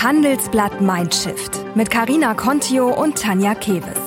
[0.00, 3.98] Handelsblatt Mindshift mit Karina Contio und Tanja Keves.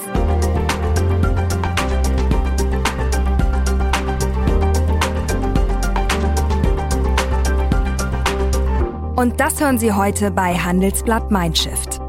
[9.17, 12.00] Und das hören Sie heute bei Handelsblatt Mindshift.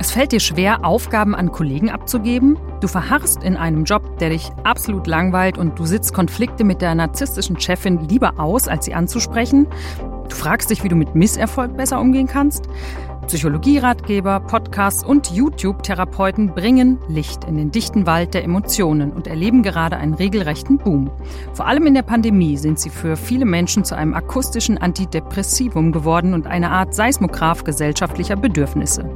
[0.00, 2.58] Es fällt dir schwer, Aufgaben an Kollegen abzugeben?
[2.80, 6.96] Du verharrst in einem Job, der dich absolut langweilt und du sitzt Konflikte mit der
[6.96, 9.68] narzisstischen Chefin lieber aus, als sie anzusprechen?
[10.28, 12.66] Du fragst dich, wie du mit Misserfolg besser umgehen kannst?
[13.26, 19.96] Psychologieratgeber, Podcasts und YouTube-Therapeuten bringen Licht in den dichten Wald der Emotionen und erleben gerade
[19.96, 21.10] einen regelrechten Boom.
[21.52, 26.34] Vor allem in der Pandemie sind sie für viele Menschen zu einem akustischen Antidepressivum geworden
[26.34, 29.08] und eine Art Seismograph gesellschaftlicher Bedürfnisse.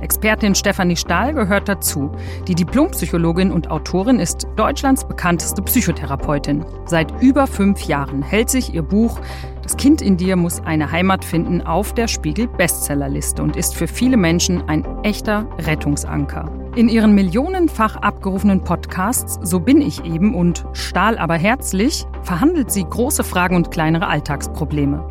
[0.00, 2.10] Expertin Stefanie Stahl gehört dazu.
[2.46, 6.64] Die Diplompsychologin und Autorin ist Deutschlands bekannteste Psychotherapeutin.
[6.86, 9.20] Seit über fünf Jahren hält sich ihr Buch
[9.62, 13.86] Das Kind in dir muss eine Heimat finden auf der Spiegel Bestsellerliste und ist für
[13.86, 16.50] viele Menschen ein echter Rettungsanker.
[16.74, 22.84] In ihren millionenfach abgerufenen Podcasts So bin ich eben und Stahl aber herzlich verhandelt sie
[22.84, 25.04] große Fragen und kleinere Alltagsprobleme.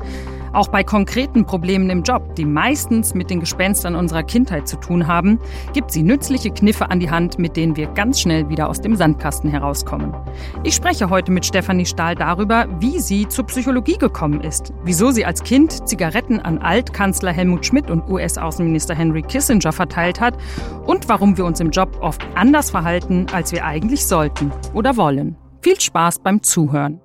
[0.58, 5.05] Auch bei konkreten Problemen im Job, die meistens mit den Gespenstern unserer Kindheit zu tun
[5.05, 5.38] haben,
[5.72, 8.95] gibt sie nützliche Kniffe an die Hand, mit denen wir ganz schnell wieder aus dem
[8.95, 10.16] Sandkasten herauskommen.
[10.64, 15.25] Ich spreche heute mit Stefanie Stahl darüber, wie sie zur Psychologie gekommen ist, wieso sie
[15.25, 20.39] als Kind Zigaretten an Altkanzler Helmut Schmidt und US-Außenminister Henry Kissinger verteilt hat
[20.88, 25.36] und warum wir uns im Job oft anders verhalten, als wir eigentlich sollten oder wollen.
[25.61, 26.99] Viel Spaß beim Zuhören.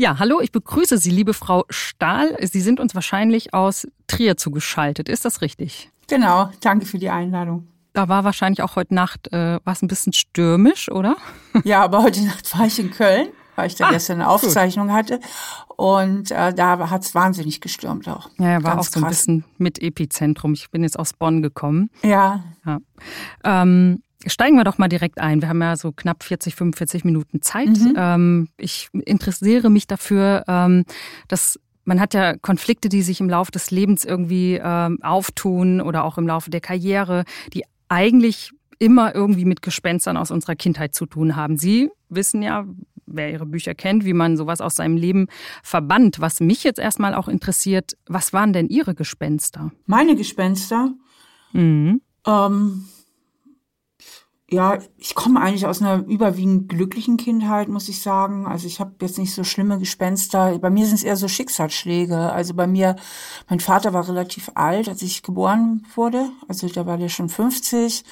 [0.00, 2.34] Ja, hallo, ich begrüße Sie, liebe Frau Stahl.
[2.40, 5.10] Sie sind uns wahrscheinlich aus Trier zugeschaltet.
[5.10, 5.90] Ist das richtig?
[6.08, 7.68] Genau, danke für die Einladung.
[7.92, 11.18] Da war wahrscheinlich auch heute Nacht, äh, war es ein bisschen stürmisch, oder?
[11.64, 14.86] Ja, aber heute Nacht war ich in Köln, weil ich da ah, gestern eine Aufzeichnung
[14.86, 14.96] gut.
[14.96, 15.20] hatte.
[15.76, 18.30] Und äh, da hat es wahnsinnig gestürmt auch.
[18.38, 20.54] Ja, war Ganz auch so ein bisschen mit Epizentrum.
[20.54, 21.90] Ich bin jetzt aus Bonn gekommen.
[22.02, 22.42] Ja.
[22.64, 22.78] ja.
[23.44, 25.40] Ähm, Steigen wir doch mal direkt ein.
[25.40, 27.68] Wir haben ja so knapp 40, 45 Minuten Zeit.
[27.68, 27.94] Mhm.
[27.96, 30.84] Ähm, ich interessiere mich dafür, ähm,
[31.28, 36.04] dass man hat ja Konflikte, die sich im Laufe des Lebens irgendwie ähm, auftun oder
[36.04, 41.06] auch im Laufe der Karriere, die eigentlich immer irgendwie mit Gespenstern aus unserer Kindheit zu
[41.06, 41.56] tun haben.
[41.56, 42.66] Sie wissen ja,
[43.06, 45.26] wer Ihre Bücher kennt, wie man sowas aus seinem Leben
[45.62, 46.20] verbannt.
[46.20, 49.72] Was mich jetzt erstmal auch interessiert, was waren denn Ihre Gespenster?
[49.86, 50.92] Meine Gespenster?
[51.52, 52.00] Mhm.
[52.26, 52.84] Ähm
[54.52, 58.46] ja, ich komme eigentlich aus einer überwiegend glücklichen Kindheit, muss ich sagen.
[58.46, 60.58] Also ich habe jetzt nicht so schlimme Gespenster.
[60.58, 62.32] Bei mir sind es eher so Schicksalsschläge.
[62.32, 62.96] Also bei mir,
[63.48, 66.30] mein Vater war relativ alt, als ich geboren wurde.
[66.48, 68.04] Also da war der schon 50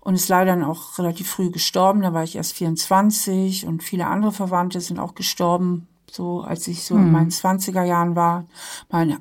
[0.00, 2.00] und ist leider dann auch relativ früh gestorben.
[2.00, 6.84] Da war ich erst 24 und viele andere Verwandte sind auch gestorben, so als ich
[6.84, 7.02] so hm.
[7.02, 8.46] in meinen 20er Jahren war.
[8.90, 9.18] Mein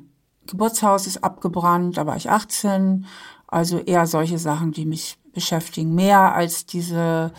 [0.47, 3.05] Geburtshaus ist abgebrannt, da war ich 18.
[3.51, 7.31] Also eher solche Sachen, die mich beschäftigen, mehr als diese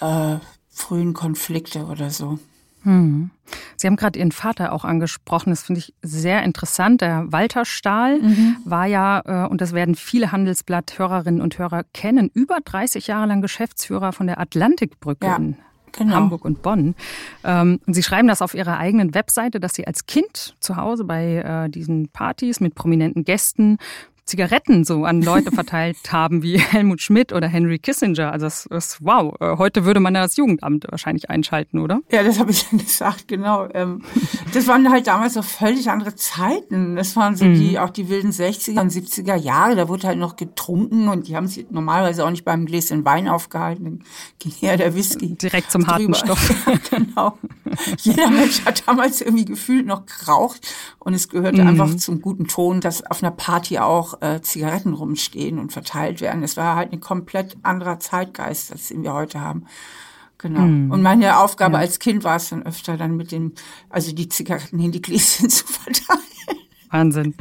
[0.00, 0.36] äh,
[0.68, 2.38] frühen Konflikte oder so.
[2.82, 3.30] Hm.
[3.76, 5.50] Sie haben gerade Ihren Vater auch angesprochen.
[5.50, 7.00] Das finde ich sehr interessant.
[7.00, 8.56] Der Walter Stahl mhm.
[8.64, 13.42] war ja, äh, und das werden viele Handelsblatt-Hörerinnen und Hörer kennen, über 30 Jahre lang
[13.42, 15.36] Geschäftsführer von der Atlantikbrücke ja.
[15.36, 15.56] in
[15.92, 16.14] Genau.
[16.14, 16.94] Hamburg und Bonn.
[17.44, 21.04] Ähm, und Sie schreiben das auf Ihrer eigenen Webseite, dass Sie als Kind zu Hause
[21.04, 23.78] bei äh, diesen Partys mit prominenten Gästen
[24.30, 28.30] Zigaretten so an Leute verteilt haben wie Helmut Schmidt oder Henry Kissinger.
[28.30, 29.34] Also das ist wow.
[29.40, 32.00] Äh, heute würde man ja das Jugendamt wahrscheinlich einschalten, oder?
[32.12, 33.68] Ja, das habe ich dann gesagt, genau.
[33.74, 34.02] Ähm,
[34.54, 36.94] das waren halt damals so völlig andere Zeiten.
[36.94, 37.54] Das waren so mhm.
[37.54, 39.74] die auch die wilden 60er und 70er Jahre.
[39.74, 43.28] Da wurde halt noch getrunken und die haben sich normalerweise auch nicht beim Gläschen Wein
[43.28, 43.84] aufgehalten.
[43.84, 44.04] Dann
[44.38, 45.34] ging ja der Whisky.
[45.34, 46.54] Direkt zum harten Stoff.
[46.66, 47.38] ja, genau.
[47.98, 51.68] Jeder Mensch hat damals irgendwie gefühlt noch geraucht und es gehörte mhm.
[51.68, 56.42] einfach zum guten Ton, dass auf einer Party auch äh, Zigaretten rumstehen und verteilt werden.
[56.42, 59.66] Es war halt ein komplett anderer Zeitgeist, als den wir heute haben.
[60.38, 60.60] Genau.
[60.60, 60.90] Mm.
[60.90, 61.80] Und meine Aufgabe ja.
[61.80, 63.52] als Kind war es dann öfter dann mit dem,
[63.90, 66.20] also die Zigaretten in die Gläschen zu verteilen.
[66.90, 67.34] Wahnsinn.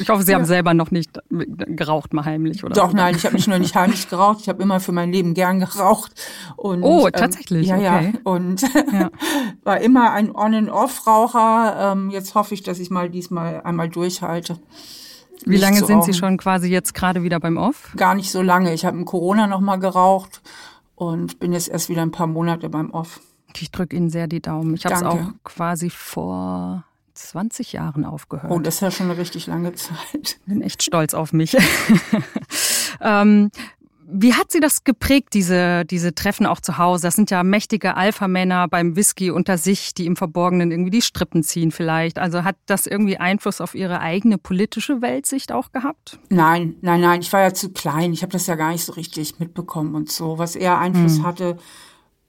[0.00, 0.38] Ich hoffe, Sie ja.
[0.38, 2.74] haben selber noch nicht geraucht, mal heimlich, oder?
[2.74, 5.34] Doch, nein, ich habe nicht nur nicht heimlich geraucht, ich habe immer für mein Leben
[5.34, 6.12] gern geraucht.
[6.56, 7.68] Und, oh, ähm, tatsächlich?
[7.68, 8.12] Ähm, ja, okay.
[8.14, 8.20] ja.
[8.24, 8.62] Und
[8.92, 9.10] ja.
[9.64, 11.92] war immer ein On-and-Off-Raucher.
[11.92, 14.58] Ähm, jetzt hoffe ich, dass ich mal diesmal einmal durchhalte.
[15.44, 17.92] Wie lange sind Sie schon quasi jetzt gerade wieder beim Off?
[17.96, 18.72] Gar nicht so lange.
[18.72, 20.42] Ich habe im Corona noch mal geraucht
[20.94, 23.20] und bin jetzt erst wieder ein paar Monate beim Off.
[23.56, 24.74] Ich drücke Ihnen sehr die Daumen.
[24.74, 26.84] Ich habe es auch quasi vor
[27.14, 28.50] 20 Jahren aufgehört.
[28.50, 30.38] Oh, das ist ja schon eine richtig lange Zeit.
[30.46, 31.56] Bin echt stolz auf mich.
[33.00, 33.50] ähm,
[34.06, 37.04] Wie hat sie das geprägt, diese, diese Treffen auch zu Hause?
[37.04, 41.42] Das sind ja mächtige Alpha-Männer beim Whisky unter sich, die im Verborgenen irgendwie die Strippen
[41.42, 42.18] ziehen vielleicht.
[42.18, 46.18] Also hat das irgendwie Einfluss auf ihre eigene politische Weltsicht auch gehabt?
[46.28, 47.20] Nein, nein, nein.
[47.20, 48.12] Ich war ja zu klein.
[48.12, 50.38] Ich habe das ja gar nicht so richtig mitbekommen und so.
[50.38, 51.26] Was eher Einfluss hm.
[51.26, 51.58] hatte,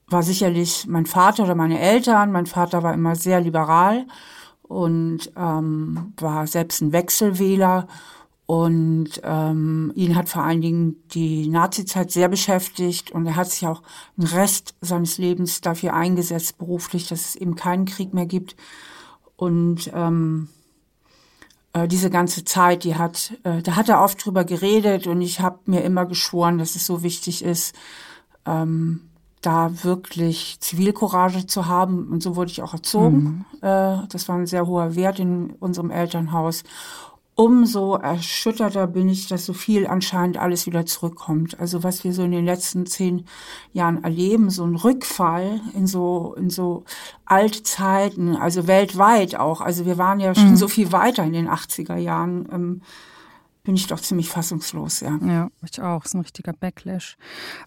[0.08, 2.32] war sicherlich mein Vater oder meine Eltern.
[2.32, 4.06] Mein Vater war immer sehr liberal
[4.62, 7.86] und ähm, war selbst ein Wechselwähler
[8.46, 13.66] und ähm, ihn hat vor allen Dingen die Nazizeit sehr beschäftigt und er hat sich
[13.66, 13.82] auch
[14.16, 18.54] den Rest seines Lebens dafür eingesetzt, beruflich, dass es eben keinen Krieg mehr gibt.
[19.36, 20.48] Und ähm,
[21.72, 25.40] äh, diese ganze Zeit, die hat, äh, da hat er oft drüber geredet und ich
[25.40, 27.74] habe mir immer geschworen, dass es so wichtig ist,
[28.44, 29.08] ähm,
[29.40, 32.08] da wirklich Zivilcourage zu haben.
[32.08, 33.46] Und so wurde ich auch erzogen.
[33.52, 33.68] Mhm.
[33.68, 36.62] Äh, das war ein sehr hoher Wert in unserem Elternhaus
[37.36, 41.58] umso erschütterter bin ich, dass so viel anscheinend alles wieder zurückkommt.
[41.58, 43.24] Also was wir so in den letzten zehn
[43.72, 46.84] Jahren erleben, so ein Rückfall in so, in so
[47.24, 49.60] alte Zeiten, also weltweit auch.
[49.60, 50.56] Also wir waren ja schon mhm.
[50.56, 52.48] so viel weiter in den 80er Jahren.
[52.52, 52.82] Ähm,
[53.64, 55.18] bin ich doch ziemlich fassungslos, ja.
[55.26, 56.02] Ja, ich auch.
[56.02, 57.16] Das ist ein richtiger Backlash.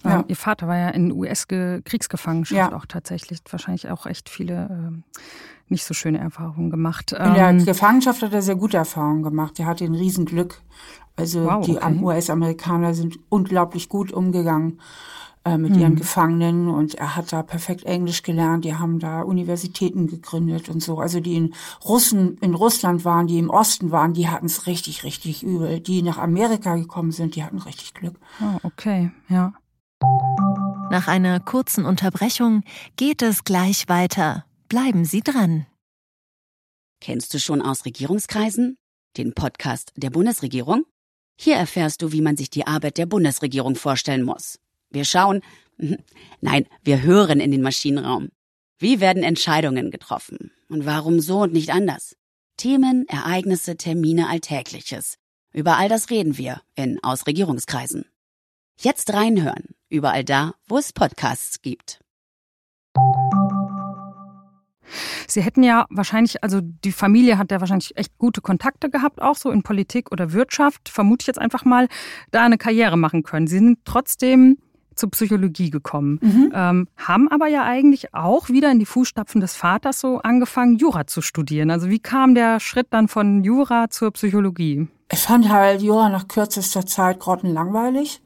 [0.03, 0.19] Ja.
[0.19, 2.77] Ähm, ihr Vater war ja in US-Kriegsgefangenschaft ja.
[2.77, 3.39] auch tatsächlich.
[3.49, 5.03] Wahrscheinlich auch echt viele ähm,
[5.67, 7.11] nicht so schöne Erfahrungen gemacht.
[7.11, 9.59] In der ähm, Gefangenschaft hat er sehr gute Erfahrungen gemacht.
[9.59, 10.61] Er hatte ein Riesenglück.
[11.15, 11.99] Also wow, die okay.
[11.99, 14.79] US-Amerikaner sind unglaublich gut umgegangen
[15.47, 15.81] äh, mit hm.
[15.81, 18.65] ihren Gefangenen und er hat da perfekt Englisch gelernt.
[18.65, 20.99] Die haben da Universitäten gegründet und so.
[20.99, 21.53] Also die in
[21.85, 25.79] Russen, in Russland waren, die im Osten waren, die hatten es richtig, richtig übel.
[25.79, 28.15] Die nach Amerika gekommen sind, die hatten richtig Glück.
[28.41, 29.53] Oh, okay, ja.
[30.89, 32.63] Nach einer kurzen Unterbrechung
[32.95, 35.65] geht es gleich weiter Bleiben Sie dran.
[36.99, 38.77] Kennst du schon aus Regierungskreisen?
[39.15, 40.83] Den Podcast der Bundesregierung?
[41.39, 44.59] Hier erfährst du, wie man sich die Arbeit der Bundesregierung vorstellen muss.
[44.89, 45.41] Wir schauen,
[46.41, 48.29] nein, wir hören in den Maschinenraum.
[48.79, 50.51] Wie werden Entscheidungen getroffen?
[50.69, 52.15] Und warum so und nicht anders?
[52.57, 55.17] Themen, Ereignisse, Termine, Alltägliches.
[55.53, 58.05] Über all das reden wir in Aus Regierungskreisen.
[58.79, 61.99] Jetzt reinhören, überall da, wo es Podcasts gibt.
[65.27, 69.35] Sie hätten ja wahrscheinlich, also die Familie hat ja wahrscheinlich echt gute Kontakte gehabt, auch
[69.35, 71.87] so in Politik oder Wirtschaft, vermute ich jetzt einfach mal,
[72.31, 73.47] da eine Karriere machen können.
[73.47, 74.57] Sie sind trotzdem
[74.97, 76.51] zur Psychologie gekommen, mhm.
[76.53, 81.07] ähm, haben aber ja eigentlich auch wieder in die Fußstapfen des Vaters so angefangen, Jura
[81.07, 81.71] zu studieren.
[81.71, 84.87] Also wie kam der Schritt dann von Jura zur Psychologie?
[85.11, 88.21] Ich fand halt Jura nach kürzester Zeit grottenlangweilig.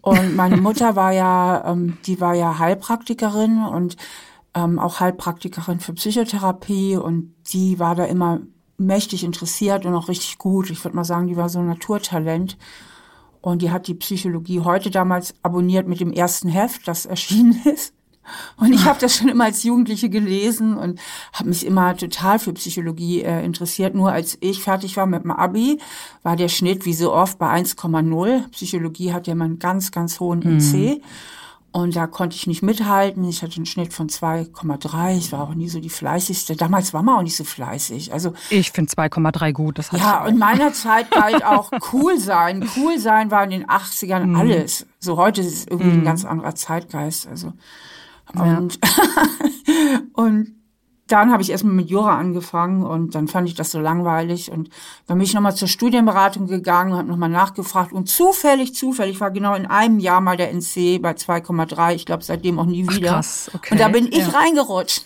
[0.00, 3.96] Und meine Mutter war ja, ähm, die war ja Heilpraktikerin und
[4.54, 8.40] ähm, auch Heilpraktikerin für Psychotherapie und die war da immer
[8.78, 10.70] mächtig interessiert und auch richtig gut.
[10.70, 12.56] Ich würde mal sagen, die war so ein Naturtalent.
[13.46, 17.94] Und die hat die Psychologie heute damals abonniert mit dem ersten Heft, das erschienen ist.
[18.56, 20.98] Und ich habe das schon immer als Jugendliche gelesen und
[21.32, 23.94] habe mich immer total für Psychologie äh, interessiert.
[23.94, 25.78] Nur als ich fertig war mit dem Abi,
[26.24, 28.48] war der Schnitt wie so oft bei 1,0.
[28.50, 30.74] Psychologie hat ja immer einen ganz, ganz hohen NC.
[30.74, 31.02] Mhm.
[31.76, 33.22] Und da konnte ich nicht mithalten.
[33.24, 35.18] Ich hatte einen Schnitt von 2,3.
[35.18, 36.56] Ich war auch nie so die fleißigste.
[36.56, 38.14] Damals war man auch nicht so fleißig.
[38.14, 39.78] Also ich finde 2,3 gut.
[39.78, 42.66] Das ja, in meiner Zeit galt auch cool sein.
[42.78, 44.36] Cool sein war in den 80ern mm.
[44.36, 44.86] alles.
[45.00, 45.92] So heute ist es irgendwie mm.
[45.92, 46.04] ein mhm.
[46.04, 47.26] ganz anderer Zeitgeist.
[47.26, 47.52] Also
[48.32, 50.00] und, ja.
[50.14, 50.54] und
[51.08, 54.70] dann habe ich erstmal mit Jura angefangen und dann fand ich das so langweilig und
[55.06, 59.54] dann bin ich nochmal zur Studienberatung gegangen, habe nochmal nachgefragt und zufällig, zufällig war genau
[59.54, 61.94] in einem Jahr mal der NC bei 2,3.
[61.94, 63.10] Ich glaube seitdem auch nie wieder.
[63.10, 63.74] Ach, krass, okay.
[63.74, 64.28] Und da bin ich ja.
[64.28, 65.02] reingerutscht.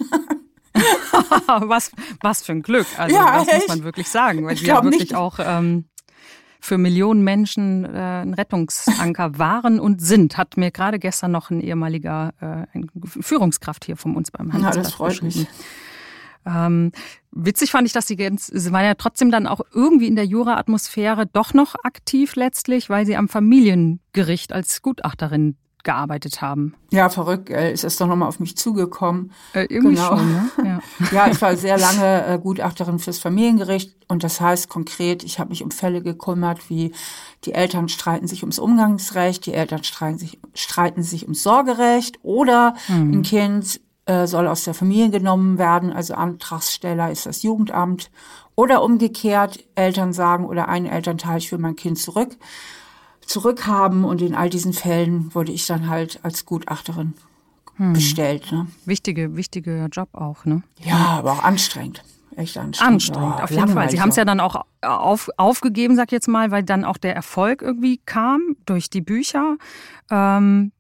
[1.61, 1.91] was,
[2.23, 2.87] was für ein Glück.
[2.97, 3.69] Also ja, das echt?
[3.69, 5.15] muss man wirklich sagen, weil ich ja wirklich nicht.
[5.15, 5.85] auch ähm,
[6.61, 11.61] für Millionen Menschen äh, ein Rettungsanker waren und sind, hat mir gerade gestern noch ein
[11.61, 12.81] ehemaliger äh,
[13.21, 15.47] Führungskraft hier von uns beim Handelsblatt ja, das freut mich.
[16.47, 16.93] Ähm,
[17.33, 21.27] witzig fand ich, dass sie, sie waren ja trotzdem dann auch irgendwie in der Jura-Atmosphäre
[21.27, 26.75] doch noch aktiv letztlich, weil sie am Familiengericht als Gutachterin gearbeitet haben.
[26.91, 29.33] Ja, verrückt, äh, ist es doch nochmal auf mich zugekommen.
[29.55, 30.19] Äh, irgendwie genau.
[30.19, 30.51] schon, ne?
[30.65, 30.81] Ja.
[31.13, 35.51] ja, ich war sehr lange äh, Gutachterin fürs Familiengericht und das heißt konkret, ich habe
[35.51, 36.93] mich um Fälle gekümmert, wie
[37.45, 42.75] die Eltern streiten sich ums Umgangsrecht, die Eltern streiten sich, streiten sich ums Sorgerecht oder
[42.89, 43.13] mhm.
[43.13, 43.81] ein Kind
[44.11, 45.93] äh, soll aus der Familie genommen werden.
[45.93, 48.11] Also Antragsteller ist das Jugendamt.
[48.57, 52.37] Oder umgekehrt, Eltern sagen oder ein Elternteil, ich will mein Kind zurück,
[53.25, 54.05] zurückhaben.
[54.05, 57.15] Und in all diesen Fällen wurde ich dann halt als Gutachterin
[57.77, 57.93] hm.
[57.93, 58.51] bestellt.
[58.51, 58.67] Ne?
[58.85, 60.65] Wichtige, wichtiger Job auch, ne?
[60.81, 62.03] Ja, aber auch anstrengend.
[62.35, 62.95] echt anstrengend.
[62.95, 63.91] Anstrengend, oh, auf jeden Fall.
[63.91, 66.97] Sie haben es ja dann auch auf, aufgegeben, sag ich jetzt mal, weil dann auch
[66.97, 69.57] der Erfolg irgendwie kam durch die Bücher.
[70.11, 70.73] Ähm,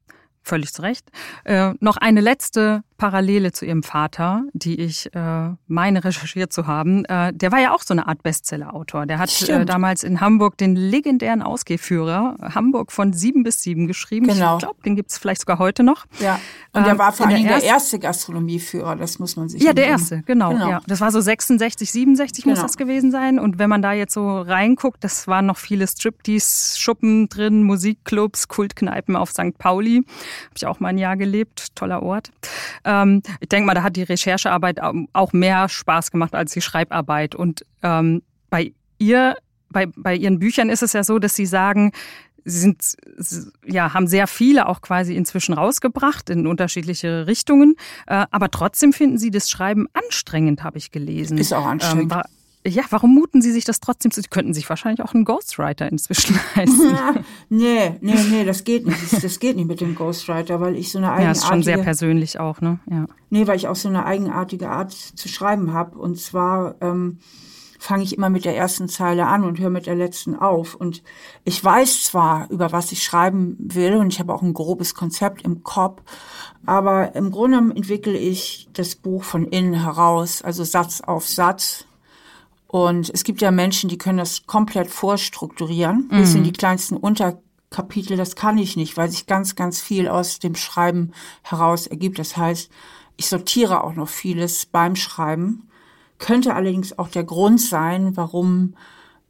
[0.42, 1.08] völlig zu Recht.
[1.44, 7.06] Äh, noch eine letzte Parallele zu ihrem Vater, die ich äh, meine recherchiert zu haben.
[7.06, 9.06] Äh, der war ja auch so eine Art Bestseller-Autor.
[9.06, 14.26] Der hat äh, damals in Hamburg den legendären Ausgehführer Hamburg von sieben bis sieben geschrieben.
[14.26, 14.56] Genau.
[14.56, 16.04] Ich glaube, den gibt's vielleicht sogar heute noch.
[16.18, 16.38] Ja.
[16.72, 19.72] Und der ähm, war vor allem der, der, erste Gastronomieführer, das muss man sich Ja,
[19.72, 20.68] der erste, genau, genau.
[20.68, 20.80] Ja.
[20.86, 22.54] Das war so 66, 67 genau.
[22.54, 23.38] muss das gewesen sein.
[23.38, 29.16] Und wenn man da jetzt so reinguckt, das waren noch viele Striptease-Schuppen drin, Musikclubs, Kultkneipen
[29.16, 29.56] auf St.
[29.56, 30.02] Pauli.
[30.04, 32.30] Habe ich auch mal ein Jahr gelebt, toller Ort.
[32.90, 34.80] Ähm, ich denke mal, da hat die Recherchearbeit
[35.12, 37.34] auch mehr Spaß gemacht als die Schreibarbeit.
[37.34, 39.36] Und ähm, bei ihr,
[39.70, 41.92] bei, bei ihren Büchern ist es ja so, dass sie sagen,
[42.42, 42.96] Sie sind,
[43.66, 47.76] ja, haben sehr viele auch quasi inzwischen rausgebracht in unterschiedliche Richtungen.
[48.06, 51.36] Äh, aber trotzdem finden Sie das Schreiben anstrengend, habe ich gelesen.
[51.36, 52.12] Ist auch anstrengend.
[52.12, 52.22] Ähm,
[52.66, 54.20] ja, warum muten Sie sich das trotzdem zu?
[54.20, 56.96] Sie könnten sich wahrscheinlich auch einen Ghostwriter inzwischen leisten.
[57.48, 59.12] Nee, nee, nee, das geht nicht.
[59.12, 61.38] Das, das, geht nicht mit dem Ghostwriter, weil ich so eine eigenartige...
[61.38, 62.78] Ja, ist schon sehr persönlich auch, ne?
[62.90, 63.06] Ja.
[63.30, 65.98] Nee, weil ich auch so eine eigenartige Art zu schreiben habe.
[65.98, 67.18] Und zwar ähm,
[67.78, 70.74] fange ich immer mit der ersten Zeile an und höre mit der letzten auf.
[70.74, 71.02] Und
[71.44, 75.42] ich weiß zwar, über was ich schreiben will und ich habe auch ein grobes Konzept
[75.42, 76.02] im Kopf,
[76.66, 81.86] aber im Grunde entwickle ich das Buch von innen heraus, also Satz auf Satz
[82.72, 86.20] und es gibt ja Menschen, die können das komplett vorstrukturieren, mhm.
[86.20, 88.16] bis in die kleinsten Unterkapitel.
[88.16, 91.10] Das kann ich nicht, weil sich ganz, ganz viel aus dem Schreiben
[91.42, 92.20] heraus ergibt.
[92.20, 92.70] Das heißt,
[93.16, 95.68] ich sortiere auch noch vieles beim Schreiben.
[96.18, 98.76] Könnte allerdings auch der Grund sein, warum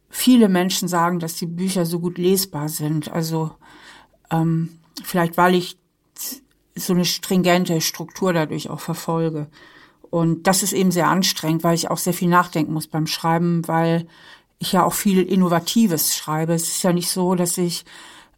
[0.07, 3.11] viele Menschen sagen, dass die Bücher so gut lesbar sind.
[3.11, 3.49] Also
[4.29, 5.79] ähm, vielleicht, weil ich
[6.75, 9.47] so eine stringente Struktur dadurch auch verfolge.
[10.11, 13.67] Und das ist eben sehr anstrengend, weil ich auch sehr viel nachdenken muss beim Schreiben,
[13.67, 14.07] weil
[14.59, 16.53] ich ja auch viel Innovatives schreibe.
[16.53, 17.85] Es ist ja nicht so, dass ich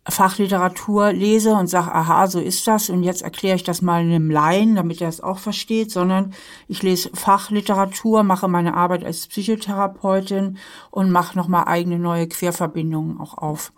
[0.08, 4.30] Fachliteratur lese und sage, aha, so ist das und jetzt erkläre ich das mal einem
[4.30, 6.34] Laien, damit er es auch versteht, sondern
[6.68, 10.58] ich lese Fachliteratur, mache meine Arbeit als Psychotherapeutin
[10.92, 13.72] und mache nochmal eigene neue Querverbindungen auch auf.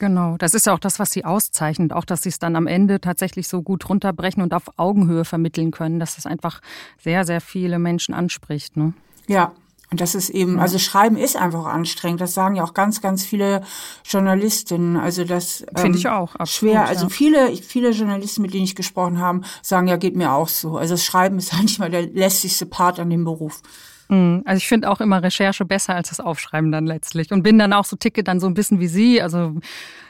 [0.00, 2.66] Genau, das ist ja auch das, was sie auszeichnet, auch dass sie es dann am
[2.66, 6.62] Ende tatsächlich so gut runterbrechen und auf Augenhöhe vermitteln können, dass es einfach
[6.98, 8.78] sehr, sehr viele Menschen anspricht.
[8.78, 8.94] Ne?
[9.26, 9.52] Ja,
[9.90, 12.22] und das ist eben, also Schreiben ist einfach anstrengend.
[12.22, 13.62] Das sagen ja auch ganz, ganz viele
[14.04, 14.96] Journalistinnen.
[14.96, 16.86] Also das ähm, finde ich auch absolut, schwer.
[16.86, 20.78] Also viele, viele Journalisten, mit denen ich gesprochen habe, sagen ja, geht mir auch so.
[20.78, 23.60] Also das Schreiben ist eigentlich mal der lästigste Part an dem Beruf.
[24.10, 24.42] Mhm.
[24.44, 27.72] Also ich finde auch immer Recherche besser als das Aufschreiben dann letztlich und bin dann
[27.72, 29.22] auch so ticke dann so ein bisschen wie Sie.
[29.22, 29.54] Also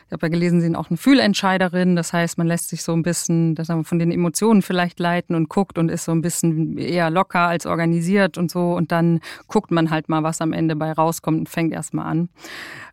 [0.06, 1.94] ich habe ja gelesen, Sie sind auch eine Fühlentscheiderin.
[1.94, 5.48] Das heißt, man lässt sich so ein bisschen das von den Emotionen vielleicht leiten und
[5.48, 8.72] guckt und ist so ein bisschen eher locker als organisiert und so.
[8.72, 12.28] Und dann guckt man halt mal, was am Ende bei rauskommt und fängt erstmal an.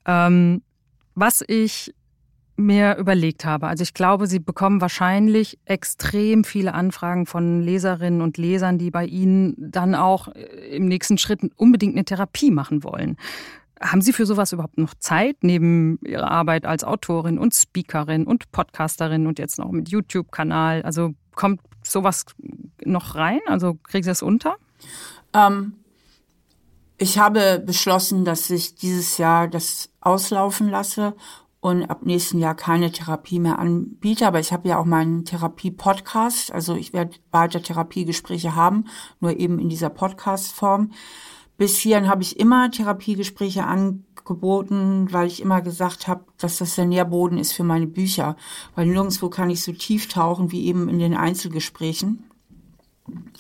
[0.05, 0.61] Ähm,
[1.15, 1.95] was ich
[2.57, 3.67] mir überlegt habe.
[3.67, 9.05] Also ich glaube, Sie bekommen wahrscheinlich extrem viele Anfragen von Leserinnen und Lesern, die bei
[9.05, 13.17] Ihnen dann auch äh, im nächsten Schritt unbedingt eine Therapie machen wollen.
[13.79, 18.51] Haben Sie für sowas überhaupt noch Zeit, neben Ihrer Arbeit als Autorin und Speakerin und
[18.51, 20.81] Podcasterin und jetzt noch mit YouTube-Kanal?
[20.81, 22.25] Also kommt sowas
[22.83, 23.39] noch rein?
[23.45, 24.55] Also kriegen Sie das unter?
[25.33, 25.73] Ähm,
[26.97, 31.13] ich habe beschlossen, dass ich dieses Jahr das auslaufen lasse
[31.67, 34.25] und ab nächsten Jahr keine Therapie mehr anbiete.
[34.25, 36.53] Aber ich habe ja auch meinen Therapie-Podcast.
[36.53, 38.86] Also ich werde weiter Therapiegespräche haben,
[39.19, 40.93] nur eben in dieser Podcast-Form.
[41.57, 46.86] Bis hierhin habe ich immer Therapiegespräche angeboten, weil ich immer gesagt habe, dass das der
[46.86, 48.38] Nährboden ist für meine Bücher.
[48.75, 52.31] Weil nirgendwo kann ich so tief tauchen wie eben in den Einzelgesprächen.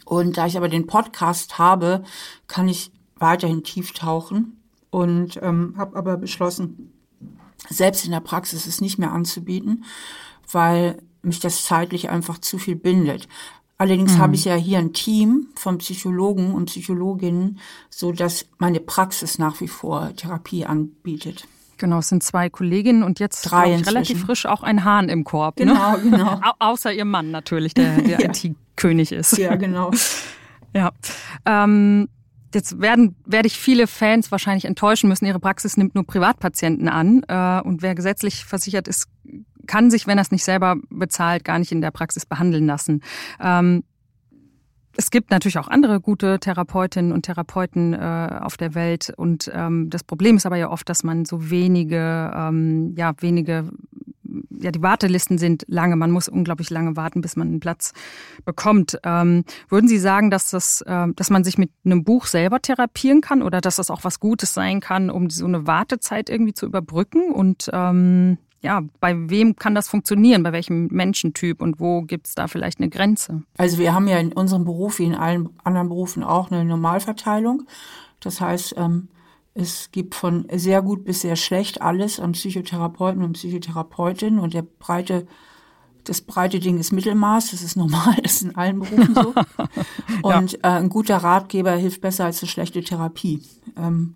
[0.03, 2.03] Und da ich aber den Podcast habe,
[2.47, 6.91] kann ich weiterhin tief tauchen und ähm, habe aber beschlossen,
[7.69, 9.85] selbst in der Praxis es nicht mehr anzubieten,
[10.51, 13.27] weil mich das zeitlich einfach zu viel bindet.
[13.77, 14.19] Allerdings mhm.
[14.19, 17.59] habe ich ja hier ein Team von Psychologen und Psychologinnen,
[17.89, 21.47] so dass meine Praxis nach wie vor Therapie anbietet.
[21.77, 25.23] Genau, es sind zwei Kolleginnen und jetzt Drei ich, relativ frisch auch ein Hahn im
[25.23, 25.57] Korb.
[25.57, 25.99] Genau, ne?
[26.03, 26.41] genau.
[26.59, 28.29] Au außer ihr Mann natürlich, der, der ja.
[28.29, 29.37] IT-König ist.
[29.37, 29.91] Ja, genau.
[30.73, 30.91] ja.
[31.45, 32.09] Ähm,
[32.57, 35.27] Jetzt werden, werde ich viele Fans wahrscheinlich enttäuschen müssen.
[35.27, 37.21] Ihre Praxis nimmt nur Privatpatienten an.
[37.27, 39.07] Äh, und wer gesetzlich versichert ist,
[39.67, 43.03] kann sich, wenn er es nicht selber bezahlt, gar nicht in der Praxis behandeln lassen.
[43.39, 43.83] Ähm,
[44.95, 49.13] es gibt natürlich auch andere gute Therapeutinnen und Therapeuten äh, auf der Welt.
[49.15, 53.69] Und ähm, das Problem ist aber ja oft, dass man so wenige, ähm, ja, wenige
[54.49, 55.95] ja, die Wartelisten sind lange.
[55.95, 57.93] Man muss unglaublich lange warten, bis man einen Platz
[58.45, 58.99] bekommt.
[59.03, 63.21] Ähm, würden Sie sagen, dass das, äh, dass man sich mit einem Buch selber therapieren
[63.21, 66.65] kann oder dass das auch was Gutes sein kann, um so eine Wartezeit irgendwie zu
[66.65, 67.31] überbrücken?
[67.31, 70.43] Und ähm, ja, bei wem kann das funktionieren?
[70.43, 73.43] Bei welchem Menschentyp und wo gibt es da vielleicht eine Grenze?
[73.57, 77.63] Also wir haben ja in unserem Beruf wie in allen anderen Berufen auch eine Normalverteilung.
[78.19, 79.09] Das heißt, ähm,
[79.57, 84.61] es gibt von sehr gut bis sehr schlecht alles an Psychotherapeuten und Psychotherapeutinnen und der
[84.61, 85.27] breite
[86.03, 89.33] das breite Ding ist Mittelmaß, das ist normal, das ist in allen Berufen so.
[90.21, 90.59] Und ja.
[90.63, 93.41] äh, ein guter Ratgeber hilft besser als eine schlechte Therapie.
[93.75, 94.15] Ähm,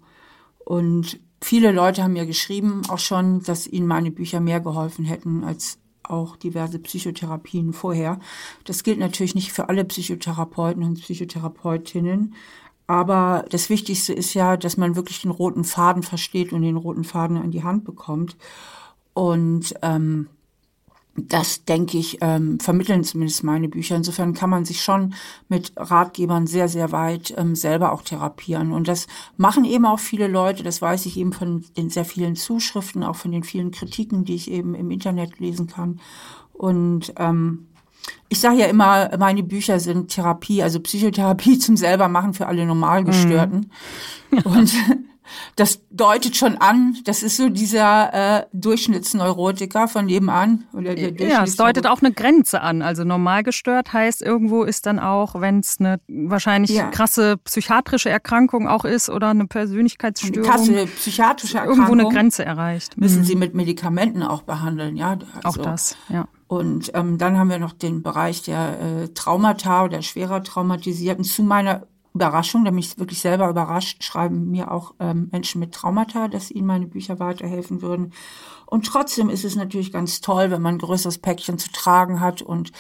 [0.64, 5.44] und viele Leute haben mir geschrieben auch schon, dass ihnen meine Bücher mehr geholfen hätten
[5.44, 8.20] als auch diverse Psychotherapien vorher.
[8.64, 12.36] Das gilt natürlich nicht für alle Psychotherapeuten und Psychotherapeutinnen,
[12.88, 17.04] aber das Wichtigste ist ja, dass man wirklich den roten Faden versteht und den roten
[17.04, 18.36] Faden an die Hand bekommt.
[19.14, 20.28] Und ähm,
[21.16, 23.98] das, denke ich, ähm, vermitteln zumindest meine Bücher.
[23.98, 25.14] Insofern kann man sich schon
[25.50, 28.72] mit Ratgebern sehr, sehr weit ähm, selber auch therapieren.
[28.72, 30.64] Und das machen eben auch viele Leute.
[30.64, 34.36] Das weiß ich eben von den sehr vielen Zuschriften, auch von den vielen Kritiken, die
[34.36, 36.00] ich eben im Internet lesen kann.
[36.54, 37.68] Und ähm,
[38.32, 43.70] ich sage ja immer, meine Bücher sind Therapie, also Psychotherapie zum selbermachen für alle Normalgestörten.
[44.32, 44.40] Mhm.
[44.46, 44.74] Und
[45.58, 50.64] das deutet schon an, das ist so dieser äh, Durchschnittsneurotiker von nebenan.
[50.72, 52.82] Oder der ja, es deutet auch eine Grenze an.
[52.82, 56.88] Also normal gestört heißt, irgendwo ist dann auch, wenn es eine wahrscheinlich ja.
[56.90, 60.50] krasse psychiatrische Erkrankung auch ist oder eine Persönlichkeitsstörung.
[60.50, 61.86] Krasse psychiatrische Erkrankung.
[61.86, 62.98] Irgendwo eine Grenze erreicht.
[62.98, 63.26] Müssen mhm.
[63.26, 65.18] sie mit Medikamenten auch behandeln, ja.
[65.44, 66.30] Also, auch das, ja.
[66.52, 71.24] Und ähm, dann haben wir noch den Bereich der äh, Traumata oder schwerer Traumatisierten.
[71.24, 76.28] Zu meiner Überraschung, da mich wirklich selber überrascht, schreiben mir auch ähm, Menschen mit Traumata,
[76.28, 78.12] dass ihnen meine Bücher weiterhelfen würden.
[78.66, 82.42] Und trotzdem ist es natürlich ganz toll, wenn man ein größeres Päckchen zu tragen hat
[82.42, 82.74] und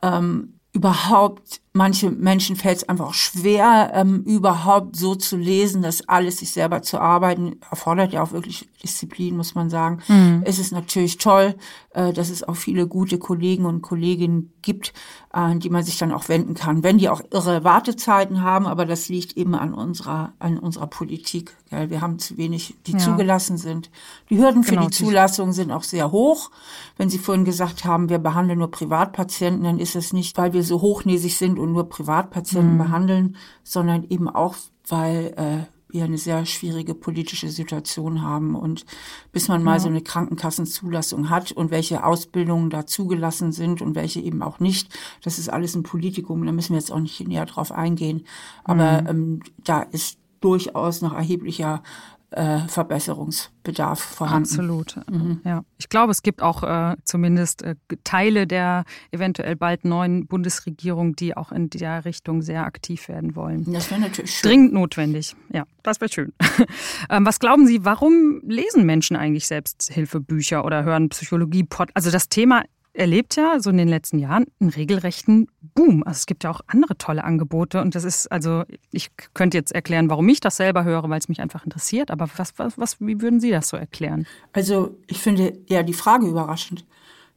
[0.00, 6.38] ähm, überhaupt, manche Menschen fällt es einfach schwer, ähm, überhaupt so zu lesen, das alles
[6.38, 10.00] sich selber zu arbeiten, erfordert ja auch wirklich Disziplin, muss man sagen.
[10.08, 10.42] Mhm.
[10.44, 11.54] Es ist natürlich toll,
[11.90, 14.92] äh, dass es auch viele gute Kollegen und Kolleginnen gibt,
[15.30, 18.66] an äh, die man sich dann auch wenden kann, wenn die auch irre Wartezeiten haben,
[18.66, 21.56] aber das liegt eben an unserer, an unserer Politik.
[21.70, 21.90] Gell?
[21.90, 22.98] Wir haben zu wenig, die ja.
[22.98, 23.90] zugelassen sind.
[24.30, 26.50] Die Hürden für genau, die Zulassung sind auch sehr hoch.
[26.96, 30.62] Wenn Sie vorhin gesagt haben, wir behandeln nur Privatpatienten, dann ist es nicht, weil wir
[30.62, 32.78] so hochnäsig sind und nur Privatpatienten mhm.
[32.78, 38.54] behandeln, sondern eben auch, weil äh, wir eine sehr schwierige politische Situation haben.
[38.54, 38.84] Und
[39.32, 39.80] bis man mal ja.
[39.80, 44.96] so eine Krankenkassenzulassung hat und welche Ausbildungen da zugelassen sind und welche eben auch nicht,
[45.22, 46.44] das ist alles ein Politikum.
[46.44, 48.24] Da müssen wir jetzt auch nicht näher drauf eingehen.
[48.64, 49.08] Aber mhm.
[49.08, 51.82] ähm, da ist durchaus noch erheblicher
[52.30, 54.48] äh, Verbesserungsbedarf vorhanden.
[54.48, 54.96] Absolut.
[55.10, 55.40] Mhm.
[55.44, 55.64] Ja.
[55.78, 61.36] Ich glaube, es gibt auch äh, zumindest äh, Teile der eventuell bald neuen Bundesregierung, die
[61.36, 63.72] auch in der Richtung sehr aktiv werden wollen.
[63.72, 64.50] Das wäre natürlich schön.
[64.50, 65.36] Dringend notwendig.
[65.52, 66.32] Ja, das wäre schön.
[67.10, 71.90] ähm, was glauben Sie, warum lesen Menschen eigentlich Selbsthilfebücher oder hören Psychologie-Pod?
[71.94, 72.62] Also das Thema
[72.98, 76.02] erlebt ja so in den letzten Jahren einen regelrechten Boom.
[76.04, 79.72] Also es gibt ja auch andere tolle Angebote und das ist, also ich könnte jetzt
[79.72, 83.00] erklären, warum ich das selber höre, weil es mich einfach interessiert, aber was, was, was,
[83.00, 84.26] wie würden Sie das so erklären?
[84.52, 86.84] Also ich finde eher die Frage überraschend.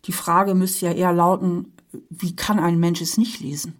[0.06, 1.74] Die Frage müsste ja eher lauten,
[2.10, 3.76] wie kann ein Mensch es nicht lesen?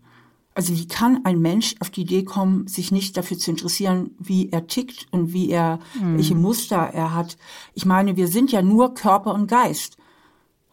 [0.54, 4.50] Also wie kann ein Mensch auf die Idee kommen, sich nicht dafür zu interessieren, wie
[4.50, 6.18] er tickt und wie er, mhm.
[6.18, 7.38] welche Muster er hat?
[7.74, 9.98] Ich meine, wir sind ja nur Körper und Geist.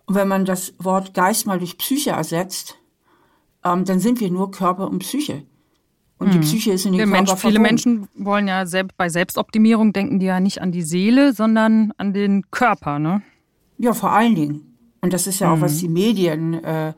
[0.09, 2.79] Und wenn man das Wort Geist mal durch Psyche ersetzt,
[3.63, 5.43] ähm, dann sind wir nur Körper und Psyche.
[6.17, 6.45] Und die hm.
[6.45, 10.25] Psyche ist in den Körper Mensch, Viele Menschen wollen ja selbst, bei Selbstoptimierung denken die
[10.25, 13.21] ja nicht an die Seele, sondern an den Körper, ne?
[13.77, 14.79] Ja, vor allen Dingen.
[15.03, 15.79] Und das ist ja auch, was hm.
[15.81, 16.95] die Medien äh,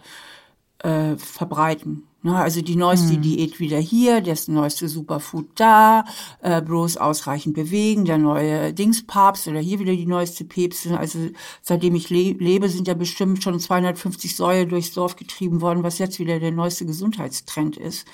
[0.78, 2.04] äh, verbreiten.
[2.22, 3.22] Ne, also die neueste mhm.
[3.22, 6.04] Diät wieder hier, das neueste Superfood da,
[6.42, 10.96] äh, bloß ausreichend bewegen, der neue Dingspapst oder hier wieder die neueste Päpstin.
[10.96, 11.18] Also
[11.62, 15.98] seitdem ich le lebe, sind ja bestimmt schon 250 Säue durchs Dorf getrieben worden, was
[15.98, 18.06] jetzt wieder der neueste Gesundheitstrend ist,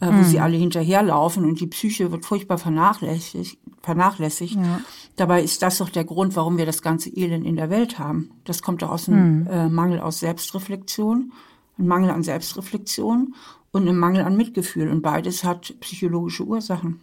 [0.00, 3.58] äh, wo sie alle hinterherlaufen und die Psyche wird furchtbar vernachlässigt.
[3.82, 4.56] vernachlässigt.
[4.56, 4.80] Ja.
[5.16, 8.30] Dabei ist das doch der Grund, warum wir das ganze Elend in der Welt haben.
[8.44, 9.46] Das kommt doch aus einem mhm.
[9.48, 11.30] äh, Mangel aus Selbstreflexion
[11.78, 13.34] ein Mangel an Selbstreflexion
[13.72, 14.88] und ein Mangel an Mitgefühl.
[14.88, 17.00] Und beides hat psychologische Ursachen.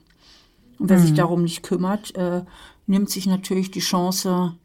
[0.80, 1.02] Und wer mhm.
[1.02, 2.44] sich darum nicht kümmert, äh,
[2.88, 4.56] nimmt sich natürlich die Chance,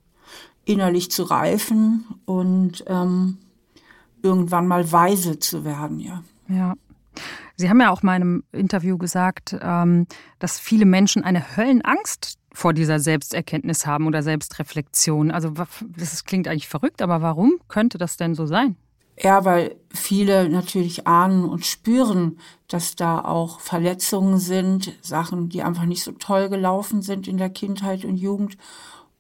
[0.67, 3.39] innerlich zu reifen und ähm,
[4.23, 6.23] irgendwann mal weise zu werden, ja.
[6.49, 6.75] Ja.
[7.57, 10.07] Sie haben ja auch in einem Interview gesagt, ähm,
[10.39, 15.31] dass viele Menschen eine Höllenangst vor dieser Selbsterkenntnis haben oder Selbstreflexion.
[15.31, 15.53] Also
[15.97, 18.77] das klingt eigentlich verrückt, aber warum könnte das denn so sein?
[19.19, 25.85] Ja, weil viele natürlich ahnen und spüren, dass da auch Verletzungen sind, Sachen, die einfach
[25.85, 28.59] nicht so toll gelaufen sind in der Kindheit und Jugend.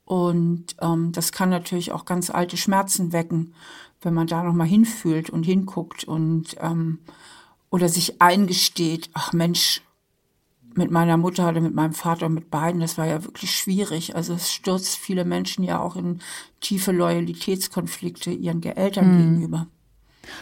[0.05, 3.55] Und ähm, das kann natürlich auch ganz alte Schmerzen wecken,
[4.03, 6.99] wenn man da nochmal hinfühlt und hinguckt und ähm,
[7.71, 9.83] oder sich eingesteht, ach Mensch,
[10.77, 14.15] mit meiner Mutter oder mit meinem Vater, mit beiden, das war ja wirklich schwierig.
[14.15, 16.21] Also es stürzt viele Menschen ja auch in
[16.61, 19.19] tiefe Loyalitätskonflikte ihren Eltern mhm.
[19.19, 19.67] gegenüber.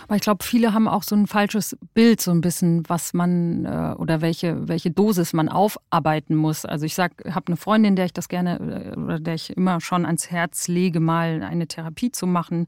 [0.04, 3.64] Aber ich glaube, viele haben auch so ein falsches Bild, so ein bisschen, was man
[3.64, 6.64] äh, oder welche, welche Dosis man aufarbeiten muss.
[6.64, 9.80] Also ich sag, habe eine Freundin, der ich das gerne äh, oder der ich immer
[9.80, 12.66] schon ans Herz lege, mal eine Therapie zu machen.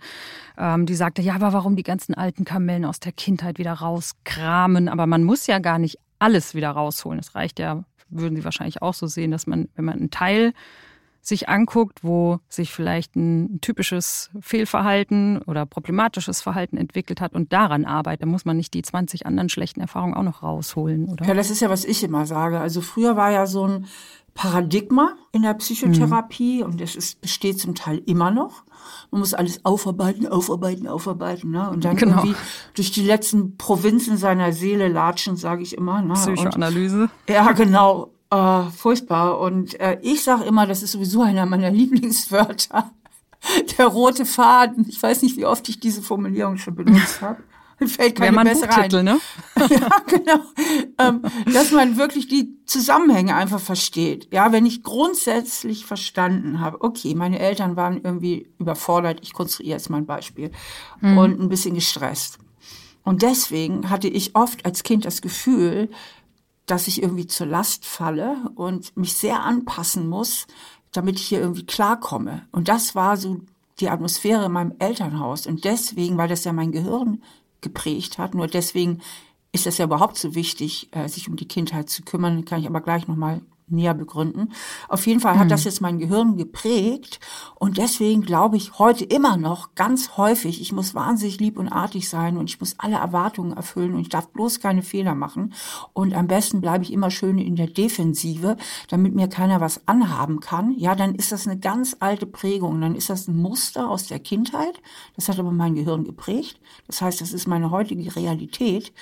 [0.59, 4.89] Ähm, die sagte, ja, aber warum die ganzen alten Kamellen aus der Kindheit wieder rauskramen?
[4.89, 7.19] Aber man muss ja gar nicht alles wieder rausholen.
[7.19, 10.53] Es reicht ja, würden Sie wahrscheinlich auch so sehen, dass man, wenn man einen Teil
[11.27, 17.85] sich anguckt, wo sich vielleicht ein typisches Fehlverhalten oder problematisches Verhalten entwickelt hat und daran
[17.85, 21.27] arbeitet, dann muss man nicht die 20 anderen schlechten Erfahrungen auch noch rausholen, oder?
[21.27, 22.61] Ja, das ist ja, was ich immer sage.
[22.61, 23.87] Also früher war ja so ein
[24.35, 26.71] Paradigma in der Psychotherapie mhm.
[26.71, 28.63] und das ist, besteht zum Teil immer noch.
[29.11, 31.69] Man muss alles aufarbeiten, aufarbeiten, aufarbeiten, ne?
[31.71, 32.19] Und dann genau.
[32.19, 32.37] irgendwie
[32.75, 36.03] durch die letzten Provinzen seiner Seele latschen, sage ich immer.
[36.03, 36.15] Ne?
[36.15, 37.03] Psychoanalyse.
[37.03, 38.13] Und, ja, genau.
[38.31, 39.39] Äh, furchtbar.
[39.39, 42.91] Und äh, ich sage immer, das ist sowieso einer meiner Lieblingswörter.
[43.79, 44.87] Der rote Faden.
[44.89, 47.43] Ich weiß nicht, wie oft ich diese Formulierung schon benutzt habe.
[47.87, 49.05] Fällt keine bessere ein.
[49.05, 49.19] Ne?
[49.69, 50.41] ja, genau.
[50.99, 51.21] Ähm,
[51.53, 54.33] dass man wirklich die Zusammenhänge einfach versteht.
[54.33, 59.91] Ja, wenn ich grundsätzlich verstanden habe, okay, meine Eltern waren irgendwie überfordert, ich konstruiere jetzt
[59.91, 60.53] mal ein Beispiel,
[61.03, 61.19] mhm.
[61.19, 62.39] und ein bisschen gestresst.
[63.05, 65.91] Und deswegen hatte ich oft als Kind das Gefühl,
[66.67, 70.47] dass ich irgendwie zur Last falle und mich sehr anpassen muss,
[70.93, 72.47] damit ich hier irgendwie klarkomme.
[72.53, 73.41] Und das war so
[73.81, 75.47] die Atmosphäre in meinem Elternhaus.
[75.47, 77.23] Und deswegen, weil das ja mein Gehirn
[77.61, 79.01] geprägt hat, nur deswegen
[79.53, 82.67] ist es ja überhaupt so wichtig, äh, sich um die Kindheit zu kümmern, kann ich
[82.67, 84.53] aber gleich nochmal näher begründen.
[84.89, 85.51] Auf jeden Fall hat mhm.
[85.51, 87.19] das jetzt mein Gehirn geprägt
[87.57, 92.09] und deswegen glaube ich heute immer noch ganz häufig, ich muss wahnsinnig lieb und artig
[92.09, 95.53] sein und ich muss alle Erwartungen erfüllen und ich darf bloß keine Fehler machen
[95.93, 98.57] und am besten bleibe ich immer schön in der Defensive,
[98.89, 100.73] damit mir keiner was anhaben kann.
[100.79, 104.21] Ja, dann ist das eine ganz alte Prägung, dann ist das ein Muster aus der
[104.21, 104.81] Kindheit,
[105.17, 106.61] das hat aber mein Gehirn geprägt.
[106.87, 108.93] Das heißt, das ist meine heutige Realität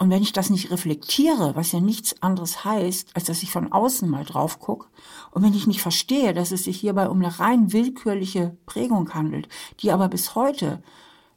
[0.00, 3.70] und wenn ich das nicht reflektiere, was ja nichts anderes heißt, als dass ich von
[3.70, 4.86] außen mal drauf gucke,
[5.30, 9.46] und wenn ich nicht verstehe, dass es sich hierbei um eine rein willkürliche Prägung handelt,
[9.80, 10.82] die aber bis heute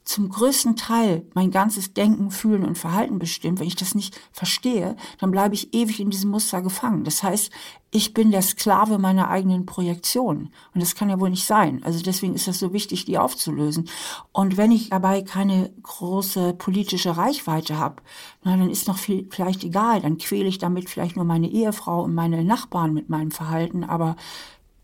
[0.03, 3.59] zum größten Teil mein ganzes Denken, Fühlen und Verhalten bestimmt.
[3.59, 7.03] Wenn ich das nicht verstehe, dann bleibe ich ewig in diesem Muster gefangen.
[7.03, 7.51] Das heißt,
[7.91, 10.49] ich bin der Sklave meiner eigenen Projektion.
[10.73, 11.83] Und das kann ja wohl nicht sein.
[11.83, 13.87] Also deswegen ist das so wichtig, die aufzulösen.
[14.31, 18.01] Und wenn ich dabei keine große politische Reichweite habe,
[18.43, 20.01] na, dann ist noch viel, vielleicht egal.
[20.01, 23.83] Dann quäle ich damit vielleicht nur meine Ehefrau und meine Nachbarn mit meinem Verhalten.
[23.83, 24.15] Aber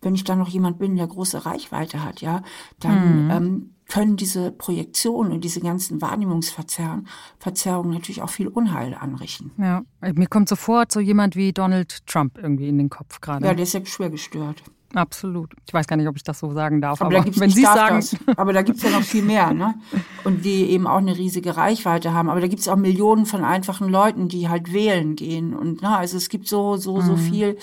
[0.01, 2.41] wenn ich dann noch jemand bin, der große Reichweite hat, ja,
[2.79, 3.31] dann mhm.
[3.31, 9.51] ähm, können diese Projektionen und diese ganzen Wahrnehmungsverzerrungen natürlich auch viel Unheil anrichten.
[9.57, 9.81] Ja,
[10.13, 13.45] mir kommt sofort so jemand wie Donald Trump irgendwie in den Kopf gerade.
[13.45, 14.63] Ja, der ist ja schwer gestört.
[14.93, 15.53] Absolut.
[15.67, 17.01] Ich weiß gar nicht, ob ich das so sagen darf.
[17.01, 17.97] Aber, aber da wenn Sie sagen.
[17.97, 18.15] Das.
[18.37, 19.75] Aber da gibt es ja noch viel mehr, ne?
[20.23, 22.29] Und die eben auch eine riesige Reichweite haben.
[22.29, 25.53] Aber da gibt es auch Millionen von einfachen Leuten, die halt wählen gehen.
[25.53, 27.17] Und na, also es gibt so, so, so mhm.
[27.17, 27.57] viel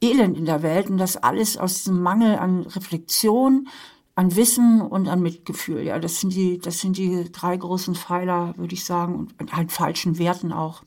[0.00, 0.90] Elend in der Welt.
[0.90, 3.68] Und das alles aus diesem Mangel an Reflexion,
[4.16, 5.82] an Wissen und an Mitgefühl.
[5.82, 9.70] Ja, das sind die, das sind die drei großen Pfeiler, würde ich sagen, und halt
[9.70, 10.82] falschen Werten auch.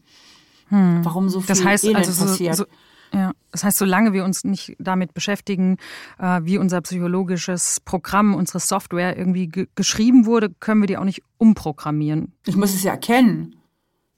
[0.70, 1.06] Hm.
[1.06, 2.56] Warum so viel das heißt, Elend also passiert.
[2.56, 2.66] So,
[3.14, 5.78] ja, das heißt, solange wir uns nicht damit beschäftigen,
[6.18, 11.04] äh, wie unser psychologisches Programm, unsere Software irgendwie ge geschrieben wurde, können wir die auch
[11.04, 12.34] nicht umprogrammieren.
[12.46, 13.56] Ich muss es ja erkennen.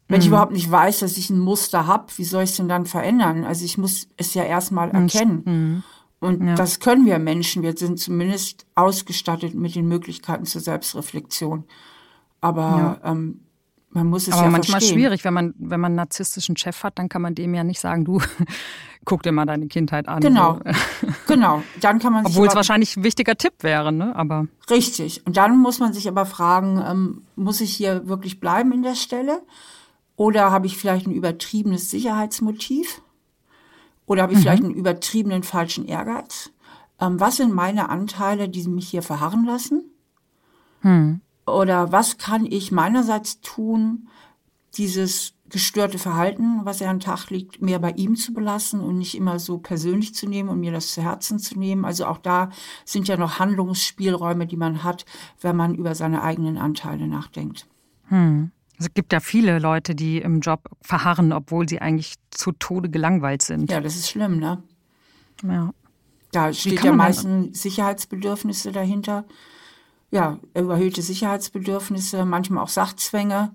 [0.08, 0.22] Wenn mhm.
[0.22, 2.86] ich überhaupt nicht weiß, dass ich ein Muster habe, wie soll ich es denn dann
[2.86, 3.44] verändern?
[3.44, 5.44] Also ich muss es ja erstmal erkennen.
[5.46, 5.84] Mhm.
[6.22, 6.54] Und ja.
[6.54, 7.64] das können wir Menschen.
[7.64, 11.66] Wir sind zumindest ausgestattet mit den Möglichkeiten zur Selbstreflexion.
[12.42, 13.12] Aber ja.
[13.12, 13.42] ähm,
[13.90, 15.00] man muss es Aber ja manchmal verstehen.
[15.00, 17.80] schwierig, wenn man, wenn man einen narzisstischen Chef hat, dann kann man dem ja nicht
[17.80, 18.22] sagen, du
[19.06, 20.22] guck dir mal deine Kindheit an.
[20.22, 20.60] Genau,
[21.28, 21.64] genau.
[21.82, 24.16] Dann kann man Obwohl es wahrscheinlich ein wichtiger Tipp wäre, ne?
[24.16, 25.26] Aber richtig.
[25.26, 28.96] Und dann muss man sich aber fragen, ähm, muss ich hier wirklich bleiben in der
[28.96, 29.42] Stelle?
[30.18, 33.02] Oder habe ich vielleicht ein übertriebenes Sicherheitsmotiv?
[34.12, 34.42] Oder habe ich mhm.
[34.42, 36.52] vielleicht einen übertriebenen falschen Ehrgeiz?
[37.00, 39.86] Ähm, was sind meine Anteile, die mich hier verharren lassen?
[40.82, 41.22] Mhm.
[41.48, 44.10] Oder was kann ich meinerseits tun,
[44.76, 48.98] dieses gestörte Verhalten, was er an den Tag legt, mehr bei ihm zu belassen und
[48.98, 51.86] nicht immer so persönlich zu nehmen und mir das zu Herzen zu nehmen.
[51.86, 52.50] Also auch da
[52.84, 55.06] sind ja noch Handlungsspielräume, die man hat,
[55.40, 57.66] wenn man über seine eigenen Anteile nachdenkt.
[58.10, 58.52] Hm.
[58.82, 63.44] Es gibt ja viele Leute, die im Job verharren, obwohl sie eigentlich zu Tode gelangweilt
[63.44, 63.70] sind.
[63.70, 64.64] Ja, das ist schlimm, ne?
[65.44, 65.72] Ja.
[66.32, 69.26] Da steht ja meistens Sicherheitsbedürfnisse dahinter.
[70.10, 73.52] Ja, überhöhte Sicherheitsbedürfnisse, manchmal auch Sachzwänge.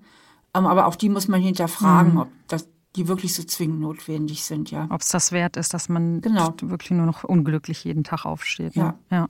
[0.53, 2.19] Ähm, aber auch die muss man hinterfragen, mhm.
[2.19, 4.87] ob das, die wirklich so zwingend notwendig sind, ja.
[4.89, 6.53] Ob es das wert ist, dass man genau.
[6.63, 8.75] wirklich nur noch unglücklich jeden Tag aufsteht.
[8.75, 8.95] Ne?
[9.11, 9.17] Ja.
[9.17, 9.29] ja.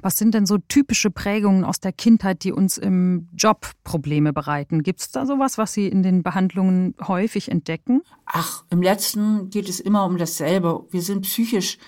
[0.00, 4.82] Was sind denn so typische Prägungen aus der Kindheit, die uns im Job Probleme bereiten?
[4.82, 8.02] Gibt es da sowas, was Sie in den Behandlungen häufig entdecken?
[8.24, 10.86] Ach, im letzten geht es immer um dasselbe.
[10.90, 11.78] Wir sind psychisch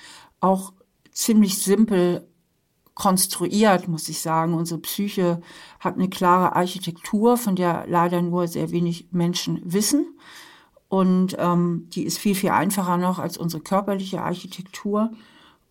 [0.41, 0.75] auch
[1.13, 2.29] ziemlich simpel
[2.95, 4.53] konstruiert, muss ich sagen.
[4.53, 5.41] Unsere Psyche
[5.81, 10.19] hat eine klare Architektur, von der leider nur sehr wenig Menschen wissen.
[10.89, 15.11] Und ähm, die ist viel, viel einfacher noch als unsere körperliche Architektur.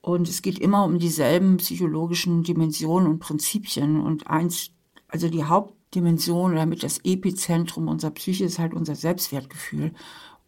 [0.02, 4.02] Und es geht immer um dieselben psychologischen Dimensionen und Prinzipien.
[4.02, 4.72] Und eins,
[5.08, 9.94] also die Hauptdimension oder mit das Epizentrum unserer Psyche ist halt unser Selbstwertgefühl.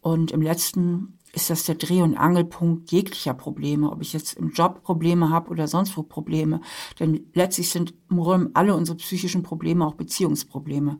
[0.01, 4.51] Und im letzten ist das der Dreh- und Angelpunkt jeglicher Probleme, ob ich jetzt im
[4.51, 6.62] Job Probleme habe oder sonst wo Probleme.
[6.99, 10.99] Denn letztlich sind im Grunde alle unsere psychischen Probleme auch Beziehungsprobleme.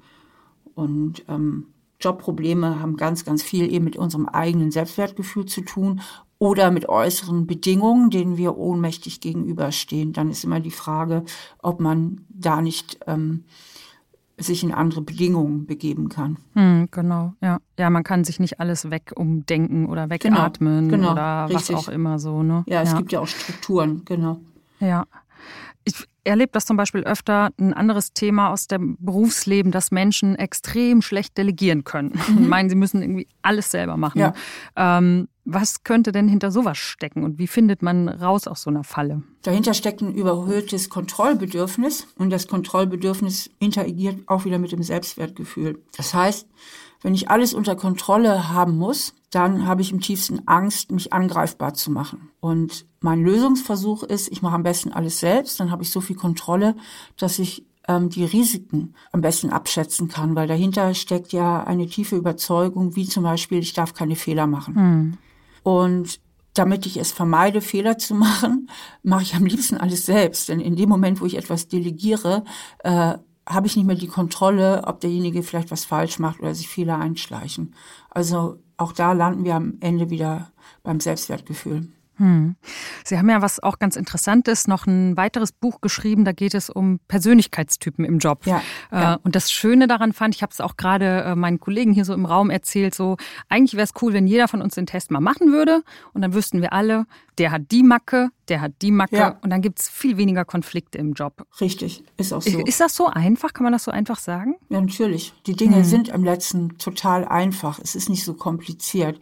[0.76, 1.68] Und ähm,
[2.00, 6.02] Jobprobleme haben ganz, ganz viel eben mit unserem eigenen Selbstwertgefühl zu tun
[6.40, 10.14] oder mit äußeren Bedingungen, denen wir ohnmächtig gegenüberstehen.
[10.14, 11.24] Dann ist immer die Frage,
[11.62, 13.46] ob man da nicht ähm,
[14.38, 16.38] sich in andere Bedingungen begeben kann.
[16.54, 17.58] Hm, genau, ja.
[17.80, 21.76] Ja, man kann sich nicht alles wegumdenken oder genau, wegatmen genau, genau, oder richtig.
[21.76, 22.44] was auch immer so.
[22.44, 22.64] Ne?
[22.68, 22.98] Ja, es ja.
[22.98, 24.40] gibt ja auch Strukturen, genau.
[24.80, 25.06] Ja.
[26.28, 31.38] Erlebe das zum Beispiel öfter, ein anderes Thema aus dem Berufsleben, dass Menschen extrem schlecht
[31.38, 32.38] delegieren können mhm.
[32.38, 34.20] und meinen, sie müssen irgendwie alles selber machen.
[34.20, 34.34] Ja.
[34.76, 38.84] Ähm, was könnte denn hinter sowas stecken und wie findet man raus aus so einer
[38.84, 39.24] Falle?
[39.44, 45.82] Dahinter steckt ein überhöhtes Kontrollbedürfnis und das Kontrollbedürfnis interagiert auch wieder mit dem Selbstwertgefühl.
[45.96, 46.48] Das heißt,
[47.02, 51.74] wenn ich alles unter Kontrolle haben muss, dann habe ich im tiefsten Angst, mich angreifbar
[51.74, 52.30] zu machen.
[52.42, 56.18] Und mein Lösungsversuch ist, ich mache am besten alles selbst, dann habe ich so viel
[56.18, 56.76] Kontrolle,
[57.16, 62.18] dass ich ähm, die Risiken am besten abschätzen kann, weil dahinter steckt ja eine tiefe
[62.18, 64.76] Überzeugung, wie zum Beispiel, ich darf keine Fehler machen.
[64.76, 65.18] Hm.
[65.64, 66.20] Und
[66.54, 68.70] damit ich es vermeide, Fehler zu machen,
[69.04, 70.50] mache ich am liebsten alles selbst.
[70.50, 72.44] Denn in dem Moment, wo ich etwas delegiere,
[72.80, 73.16] äh,
[73.48, 77.00] habe ich nicht mehr die Kontrolle, ob derjenige vielleicht was falsch macht oder sich Fehler
[77.00, 77.76] einschleichen.
[78.10, 80.52] Also auch da landen wir am Ende wieder
[80.84, 81.88] beim Selbstwertgefühl.
[82.18, 82.56] Hm.
[83.04, 86.70] Sie haben ja was auch ganz Interessantes, noch ein weiteres Buch geschrieben, da geht es
[86.70, 88.46] um Persönlichkeitstypen im Job.
[88.46, 89.20] Ja, äh, ja.
[89.24, 92.14] Und das Schöne daran fand, ich habe es auch gerade äh, meinen Kollegen hier so
[92.14, 93.18] im Raum erzählt, so
[93.50, 96.34] eigentlich wäre es cool, wenn jeder von uns den Test mal machen würde und dann
[96.34, 97.06] wüssten wir alle,
[97.38, 99.38] der hat die Macke, der hat die Macke ja.
[99.42, 101.46] und dann gibt es viel weniger Konflikte im Job.
[101.62, 102.60] Richtig, ist auch so.
[102.66, 103.54] Ist das so einfach?
[103.54, 104.56] Kann man das so einfach sagen?
[104.70, 105.34] Ja, natürlich.
[105.46, 105.84] Die Dinge hm.
[105.84, 107.80] sind am letzten total einfach.
[107.80, 109.20] Es ist nicht so kompliziert.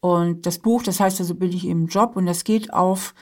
[0.00, 3.14] Und das Buch, das heißt also bin ich im Job und das geht auf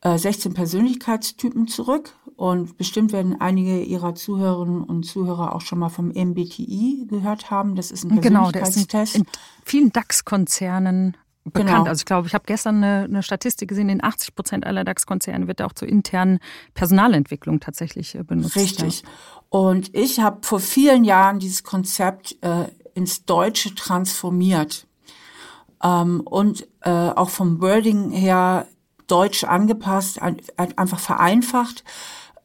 [0.00, 2.14] äh, 16 Persönlichkeitstypen zurück.
[2.36, 7.74] Und bestimmt werden einige Ihrer Zuhörerinnen und Zuhörer auch schon mal vom MBTI gehört haben.
[7.74, 8.90] Das ist ein Persönlichkeitstest.
[8.90, 9.26] Genau, der ist in, in
[9.64, 11.16] vielen DAX-Konzernen
[11.52, 11.68] bekannt.
[11.70, 11.84] Genau.
[11.84, 15.48] Also ich glaube, ich habe gestern eine, eine, Statistik gesehen, in 80 Prozent aller DAX-Konzerne
[15.48, 16.38] wird auch zur internen
[16.74, 18.56] Personalentwicklung tatsächlich äh, benutzt.
[18.56, 19.02] Richtig.
[19.02, 19.08] Ja.
[19.50, 24.87] Und ich habe vor vielen Jahren dieses Konzept äh, ins Deutsche transformiert
[25.82, 28.66] ähm, und äh, auch vom Wording her
[29.06, 31.84] deutsch angepasst, ein, einfach vereinfacht,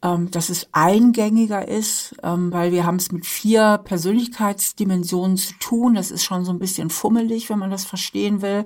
[0.03, 5.93] ähm, dass es eingängiger ist, ähm, weil wir haben es mit vier Persönlichkeitsdimensionen zu tun.
[5.93, 8.65] Das ist schon so ein bisschen fummelig, wenn man das verstehen will.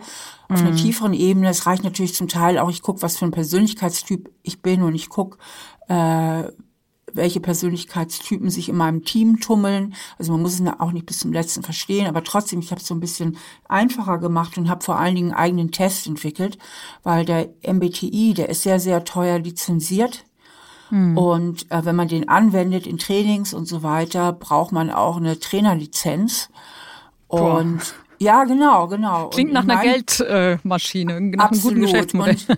[0.50, 0.68] Auf mhm.
[0.68, 4.32] einer tieferen Ebene, es reicht natürlich zum Teil auch, ich gucke, was für ein Persönlichkeitstyp
[4.42, 5.38] ich bin und ich gucke,
[5.88, 6.44] äh,
[7.18, 9.94] welche Persönlichkeitstypen sich in meinem Team tummeln.
[10.18, 12.88] Also man muss es auch nicht bis zum letzten verstehen, aber trotzdem, ich habe es
[12.88, 16.58] so ein bisschen einfacher gemacht und habe vor allen Dingen einen eigenen Test entwickelt,
[17.04, 20.24] weil der MBTI, der ist sehr, sehr teuer lizenziert.
[20.90, 21.18] Hm.
[21.18, 25.40] Und äh, wenn man den anwendet in Trainings und so weiter, braucht man auch eine
[25.40, 26.50] Trainerlizenz.
[27.28, 27.86] Und Boah.
[28.20, 29.30] ja, genau, genau.
[29.30, 32.38] Klingt nach einer Geldmaschine, äh, nach einem guten Geschäftsmodell.
[32.48, 32.58] Und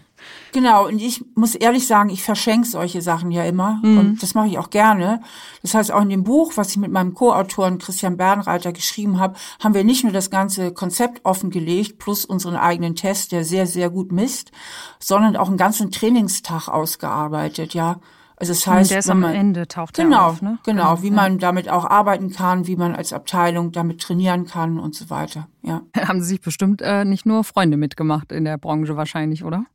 [0.51, 3.97] Genau, und ich muss ehrlich sagen, ich verschenke solche Sachen ja immer mhm.
[3.97, 5.21] und das mache ich auch gerne.
[5.61, 9.35] Das heißt, auch in dem Buch, was ich mit meinem Co-Autoren Christian Bernreiter geschrieben habe,
[9.63, 13.89] haben wir nicht nur das ganze Konzept offengelegt, plus unseren eigenen Test, der sehr, sehr
[13.89, 14.51] gut misst,
[14.99, 17.99] sondern auch einen ganzen Trainingstag ausgearbeitet, ja.
[18.39, 20.59] Also das heißt, der ist am man, Ende taucht genau, er auf, ne?
[20.63, 24.95] genau, wie man damit auch arbeiten kann, wie man als Abteilung damit trainieren kann und
[24.95, 25.49] so weiter.
[25.61, 25.81] Ja.
[26.07, 29.65] Haben Sie sich bestimmt äh, nicht nur Freunde mitgemacht in der Branche wahrscheinlich, oder?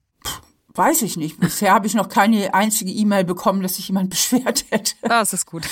[0.77, 1.39] Weiß ich nicht.
[1.39, 4.95] Bisher habe ich noch keine einzige E-Mail bekommen, dass sich jemand beschwert hätte.
[5.03, 5.63] Das ist gut.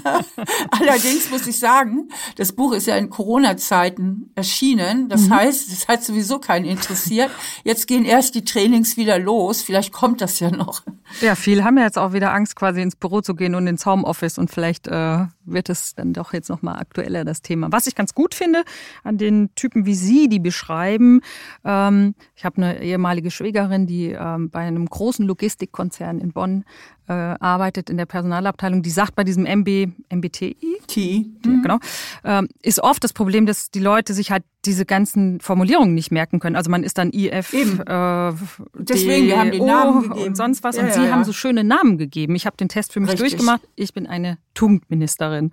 [0.70, 5.10] Allerdings muss ich sagen, das Buch ist ja in Corona-Zeiten erschienen.
[5.10, 5.34] Das mhm.
[5.34, 7.30] heißt, es hat sowieso keinen interessiert.
[7.64, 9.60] Jetzt gehen erst die Trainings wieder los.
[9.60, 10.82] Vielleicht kommt das ja noch.
[11.20, 13.84] Ja, viele haben ja jetzt auch wieder Angst, quasi ins Büro zu gehen und ins
[13.84, 17.70] Homeoffice und vielleicht äh, wird es dann doch jetzt nochmal aktueller, das Thema.
[17.70, 18.64] Was ich ganz gut finde
[19.02, 21.20] an den Typen wie Sie, die beschreiben,
[21.64, 26.64] ähm, ich habe eine ehemalige Schwägerin, die ähm, bei einem großen Logistikkonzern in Bonn
[27.08, 31.26] äh, arbeitet in der Personalabteilung, die sagt bei diesem MB, MBTI, T.
[31.44, 31.62] Mhm.
[31.62, 31.78] genau,
[32.24, 36.40] ähm, ist oft das Problem, dass die Leute sich halt diese ganzen Formulierungen nicht merken
[36.40, 36.56] können.
[36.56, 37.80] Also man ist dann IF, Eben.
[37.80, 38.32] Äh,
[38.74, 40.76] deswegen wir haben die Namen gegeben und sonst was.
[40.76, 41.10] Ja, und ja, Sie ja.
[41.10, 42.34] haben so schöne Namen gegeben.
[42.34, 43.32] Ich habe den Test für mich Richtig.
[43.32, 43.60] durchgemacht.
[43.76, 45.52] Ich bin eine Tugendministerin.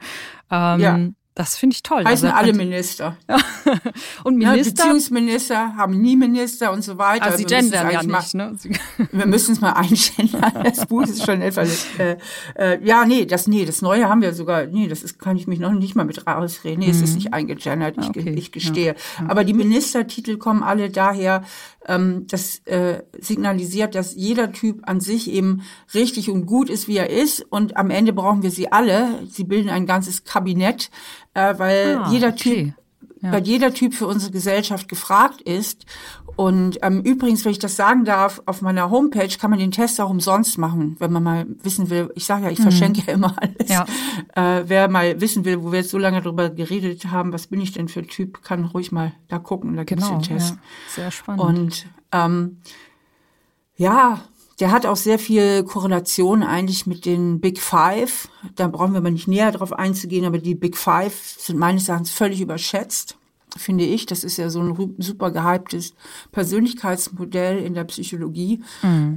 [0.50, 1.16] Ähm.
[1.34, 2.04] Das finde ich toll.
[2.04, 3.16] Heißen Also, alle Minister.
[4.26, 7.24] und Ja, Minister, Beziehungsminister haben nie Minister und so weiter.
[7.26, 8.34] also sie Wir müssen es gendern ja mal- nicht.
[8.36, 8.54] Ne?
[8.58, 8.72] Sie,
[9.14, 10.30] Wir müssen es mal einstellen.
[10.64, 11.86] Das Buch ist schon etwas.
[11.98, 12.18] Äh,
[12.56, 14.66] äh, ja, nee, das nee, das Neue haben wir sogar.
[14.66, 16.80] Nee, das ist, kann ich mich noch nicht mal mit rausreden.
[16.80, 17.96] Nee, es ist nicht eingegendert.
[17.98, 18.10] Ich, Mhm.
[18.10, 18.96] Okay, ich gestehe.
[19.28, 21.44] Aber die Ministertitel kommen alle daher.
[21.88, 25.64] Ähm, das äh, signalisiert, dass jeder Typ an sich eben
[25.94, 27.46] richtig und gut ist, wie er ist.
[27.50, 29.26] Und am Ende brauchen wir sie alle.
[29.30, 30.92] Sie bilden ein ganzes Kabinett,
[31.34, 32.66] äh, weil Ah, jeder okay.
[32.66, 32.74] Typ
[33.24, 35.86] weil jeder Typ für unsere Gesellschaft gefragt ist.
[36.42, 40.02] Und ähm, übrigens, wenn ich das sagen darf, auf meiner Homepage kann man den Test
[40.02, 42.10] auch umsonst machen, wenn man mal wissen will.
[42.16, 43.70] Ich sage ja, ich verschenke ja immer alles.
[43.70, 43.86] Ja.
[44.34, 47.62] Äh, wer mal wissen will, wo wir jetzt so lange drüber geredet haben, was bin
[47.62, 49.76] ich denn für ein Typ, kann ruhig mal da gucken.
[49.76, 50.56] Da gibt's genau, den Test.
[50.56, 50.60] ja,
[50.96, 51.44] sehr spannend.
[51.44, 52.58] Und ähm,
[53.76, 54.22] ja,
[54.60, 58.30] der hat auch sehr viel Korrelation eigentlich mit den Big Five.
[58.56, 62.10] Da brauchen wir mal nicht näher drauf einzugehen, aber die Big Five sind meines Erachtens
[62.10, 63.20] völlig überschätzt,
[63.58, 64.06] finde ich.
[64.06, 65.94] Das ist ja so ein super gehyptes
[66.32, 68.64] Persönlichkeitsmodell in der Psychologie.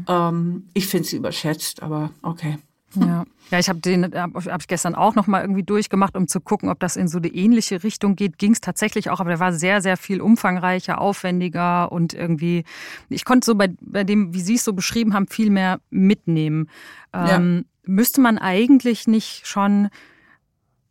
[0.09, 2.59] Ähm, ich finde sie überschätzt, aber okay.
[2.97, 6.29] Ja, ja ich habe den hab, hab ich gestern auch noch mal irgendwie durchgemacht, um
[6.29, 8.39] zu gucken, ob das in so eine ähnliche Richtung geht.
[8.39, 12.65] Ging es tatsächlich auch, aber der war sehr, sehr viel umfangreicher, aufwendiger und irgendwie,
[13.09, 16.69] ich konnte so bei, bei dem, wie Sie es so beschrieben haben, viel mehr mitnehmen.
[17.13, 19.89] Ähm, Müsste man eigentlich nicht schon,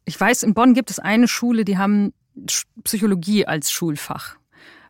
[0.06, 2.14] ich weiß, in Bonn gibt es eine Schule, die haben
[2.84, 4.38] Psychologie als Schulfach.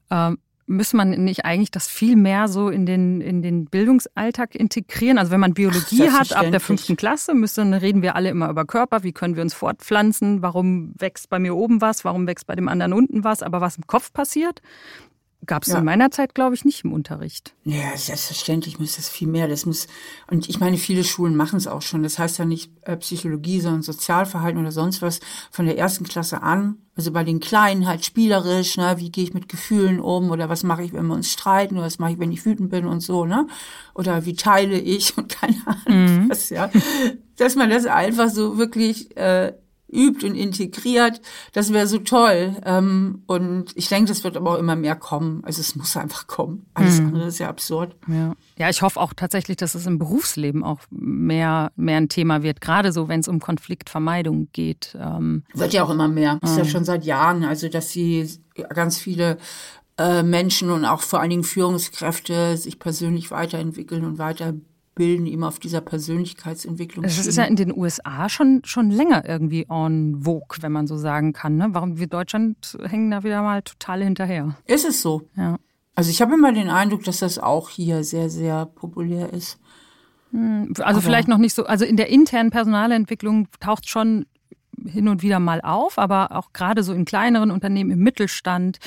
[0.10, 5.18] Ähm, Müsste man nicht eigentlich das viel mehr so in den, in den Bildungsalltag integrieren?
[5.18, 8.50] Also wenn man Biologie hat ab der fünften Klasse, müsste, dann reden wir alle immer
[8.50, 12.48] über Körper, wie können wir uns fortpflanzen, warum wächst bei mir oben was, warum wächst
[12.48, 14.62] bei dem anderen unten was, aber was im Kopf passiert,
[15.46, 15.80] gab es Ja.
[15.80, 17.54] in meiner Zeit, glaube ich, nicht im Unterricht.
[17.64, 19.48] Ja, selbstverständlich muss das viel mehr.
[19.48, 19.88] Das muss,
[20.30, 22.04] und ich meine, viele Schulen machen es auch schon.
[22.04, 25.20] Das heißt ja nicht äh, Psychologie, sondern Sozialverhalten oder sonst was
[25.52, 26.78] von der ersten Klasse an.
[26.96, 30.62] Also bei den Kleinen halt spielerisch, ne, wie gehe ich mit Gefühlen um oder was
[30.64, 33.00] mache ich, wenn wir uns streiten oder was mache ich, wenn ich wütend bin und
[33.00, 33.48] so, ne?
[33.96, 36.70] Oder wie teile ich und keine Ahnung was, ja.
[37.38, 39.54] Dass man das einfach so wirklich äh,
[39.94, 41.22] übt und integriert,
[41.54, 42.56] das wäre so toll.
[42.66, 45.42] Ähm, und ich denke, das wird aber auch immer mehr kommen.
[45.46, 46.66] Also es muss einfach kommen.
[46.74, 47.96] Alles andere ist ja absurd.
[48.08, 48.34] Ja.
[48.58, 52.62] ja, ich hoffe auch tatsächlich, dass es im Berufsleben auch mehr, mehr ein Thema wird,
[52.62, 54.98] gerade so, wenn es um Konfliktvermeidung geht.
[55.00, 56.40] Ähm, Wird ja auch immer mehr.
[56.42, 57.44] Ist ja schon seit Jahren.
[57.44, 58.30] Also, dass sie
[58.70, 59.38] ganz viele
[59.98, 64.18] äh, Menschen und auch vor allen Dingen Führungskräfte sich persönlich weiterentwickeln und
[64.94, 67.04] weiterbilden, eben auf dieser Persönlichkeitsentwicklung.
[67.04, 70.98] Das ist ja in den USA schon, schon länger irgendwie en vogue, wenn man so
[70.98, 71.58] sagen kann.
[71.58, 71.68] Ne?
[71.72, 74.56] Warum wir Deutschland hängen da wieder mal total hinterher.
[74.66, 75.24] ist es so.
[75.36, 75.58] Ja.
[75.96, 79.60] Also ich habe immer den Eindruck, dass das auch hier sehr, sehr populär ist.
[80.80, 84.26] Also vielleicht noch nicht so, also in der internen Personalentwicklung taucht schon
[84.84, 88.80] hin und wieder mal auf, aber auch gerade so in kleineren Unternehmen im Mittelstand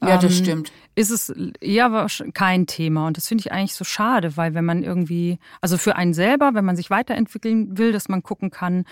[0.00, 0.72] Ja, das ähm, stimmt.
[0.94, 3.06] Ist es eher kein Thema.
[3.06, 6.52] Und das finde ich eigentlich so schade, weil wenn man irgendwie, also für einen selber,
[6.54, 8.84] wenn man sich weiterentwickeln will, dass man gucken kann,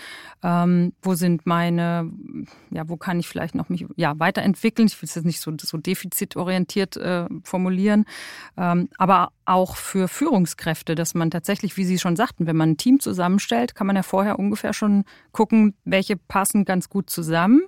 [0.43, 2.11] ähm, wo sind meine,
[2.71, 4.89] ja, wo kann ich vielleicht noch mich ja, weiterentwickeln.
[4.89, 8.07] Ich will es jetzt nicht so, so defizitorientiert äh, formulieren,
[8.57, 12.77] ähm, aber auch für Führungskräfte, dass man tatsächlich, wie Sie schon sagten, wenn man ein
[12.77, 17.63] Team zusammenstellt, kann man ja vorher ungefähr schon gucken, welche passen ganz gut zusammen.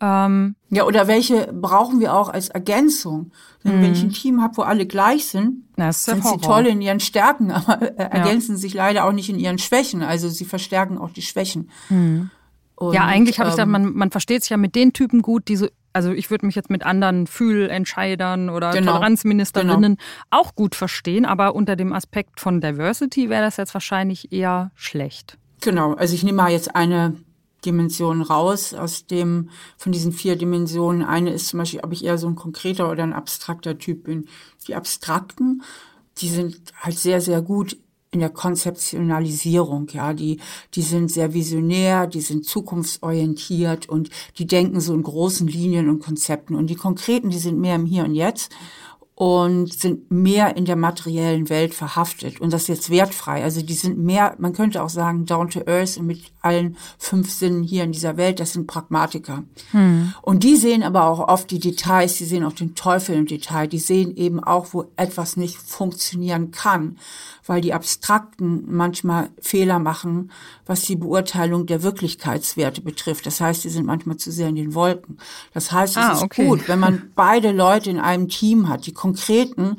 [0.00, 3.32] Ähm, Ja, oder welche brauchen wir auch als Ergänzung?
[3.64, 7.00] Denn wenn ich ein Team habe, wo alle gleich sind, sind sie toll in ihren
[7.00, 10.02] Stärken, aber äh, ergänzen sich leider auch nicht in ihren Schwächen.
[10.02, 11.70] Also sie verstärken auch die Schwächen.
[11.90, 15.20] Und, ja, eigentlich habe ähm, ich gesagt, man, man versteht sich ja mit den Typen
[15.20, 20.02] gut, die so also ich würde mich jetzt mit anderen Fühlentscheidern oder genau, Toleranzministerinnen genau.
[20.30, 25.38] auch gut verstehen, aber unter dem Aspekt von Diversity wäre das jetzt wahrscheinlich eher schlecht.
[25.60, 27.16] Genau, also ich nehme mal jetzt eine
[27.64, 31.02] Dimension raus aus dem, von diesen vier Dimensionen.
[31.02, 34.26] Eine ist zum Beispiel, ob ich eher so ein konkreter oder ein abstrakter Typ bin.
[34.66, 35.62] Die abstrakten,
[36.18, 37.76] die sind halt sehr, sehr gut
[38.12, 40.40] in der Konzeptionalisierung, ja, die,
[40.74, 46.00] die sind sehr visionär, die sind zukunftsorientiert und die denken so in großen Linien und
[46.00, 46.56] Konzepten.
[46.56, 48.50] Und die konkreten, die sind mehr im Hier und Jetzt
[49.20, 53.44] und sind mehr in der materiellen Welt verhaftet und das jetzt wertfrei.
[53.44, 57.30] Also die sind mehr, man könnte auch sagen, down to earth und mit allen fünf
[57.30, 59.44] Sinnen hier in dieser Welt, das sind Pragmatiker.
[59.72, 60.14] Hm.
[60.22, 63.66] Und die sehen aber auch oft die Details, die sehen auch den Teufel im Detail,
[63.66, 66.96] die sehen eben auch, wo etwas nicht funktionieren kann,
[67.44, 70.30] weil die Abstrakten manchmal Fehler machen,
[70.64, 73.26] was die Beurteilung der Wirklichkeitswerte betrifft.
[73.26, 75.18] Das heißt, die sind manchmal zu sehr in den Wolken.
[75.52, 76.46] Das heißt, es ah, ist okay.
[76.46, 79.78] gut, wenn man beide Leute in einem Team hat, die Konkreten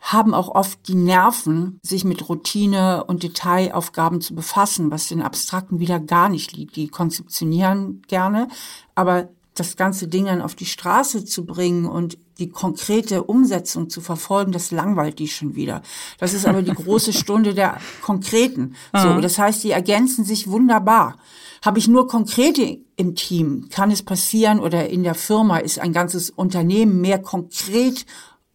[0.00, 5.78] haben auch oft die Nerven, sich mit Routine und Detailaufgaben zu befassen, was den Abstrakten
[5.78, 6.76] wieder gar nicht liegt.
[6.76, 8.48] Die konzeptionieren gerne,
[8.94, 14.00] aber das ganze Ding dann auf die Straße zu bringen und die konkrete Umsetzung zu
[14.00, 15.82] verfolgen, das langweilt die schon wieder.
[16.16, 18.76] Das ist aber die große Stunde der Konkreten.
[18.94, 21.18] So, das heißt, die ergänzen sich wunderbar.
[21.62, 25.92] Habe ich nur Konkrete im Team, kann es passieren oder in der Firma ist ein
[25.92, 28.06] ganzes Unternehmen mehr konkret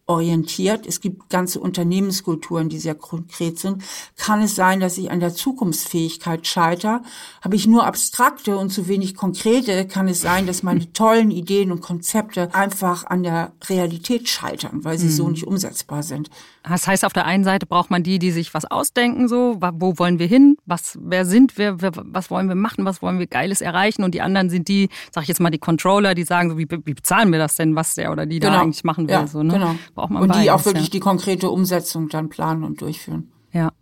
[0.06, 0.86] orientiert.
[0.86, 3.82] Es gibt ganze Unternehmenskulturen, die sehr konkret sind.
[4.16, 7.02] Kann es sein, dass ich an der Zukunftsfähigkeit scheiter?
[7.42, 9.86] Habe ich nur abstrakte und zu wenig konkrete?
[9.86, 14.98] Kann es sein, dass meine tollen Ideen und Konzepte einfach an der Realität scheitern, weil
[14.98, 15.12] sie hm.
[15.12, 16.30] so nicht umsetzbar sind?
[16.68, 19.98] Das heißt, auf der einen Seite braucht man die, die sich was ausdenken, so, wo
[19.98, 20.56] wollen wir hin?
[20.66, 21.76] Was, wer sind wir?
[21.80, 22.84] Was wollen wir machen?
[22.84, 24.02] Was wollen wir Geiles erreichen?
[24.02, 26.66] Und die anderen sind die, sag ich jetzt mal, die Controller, die sagen so, wie,
[26.68, 28.54] wie bezahlen wir das denn, was der oder die genau.
[28.54, 29.54] da eigentlich machen will, ja, so, ne?
[29.54, 30.90] Genau braucht man Und beides, die auch wirklich ja.
[30.90, 33.32] die konkrete Umsetzung dann planen und durchführen.
[33.52, 33.72] Ja.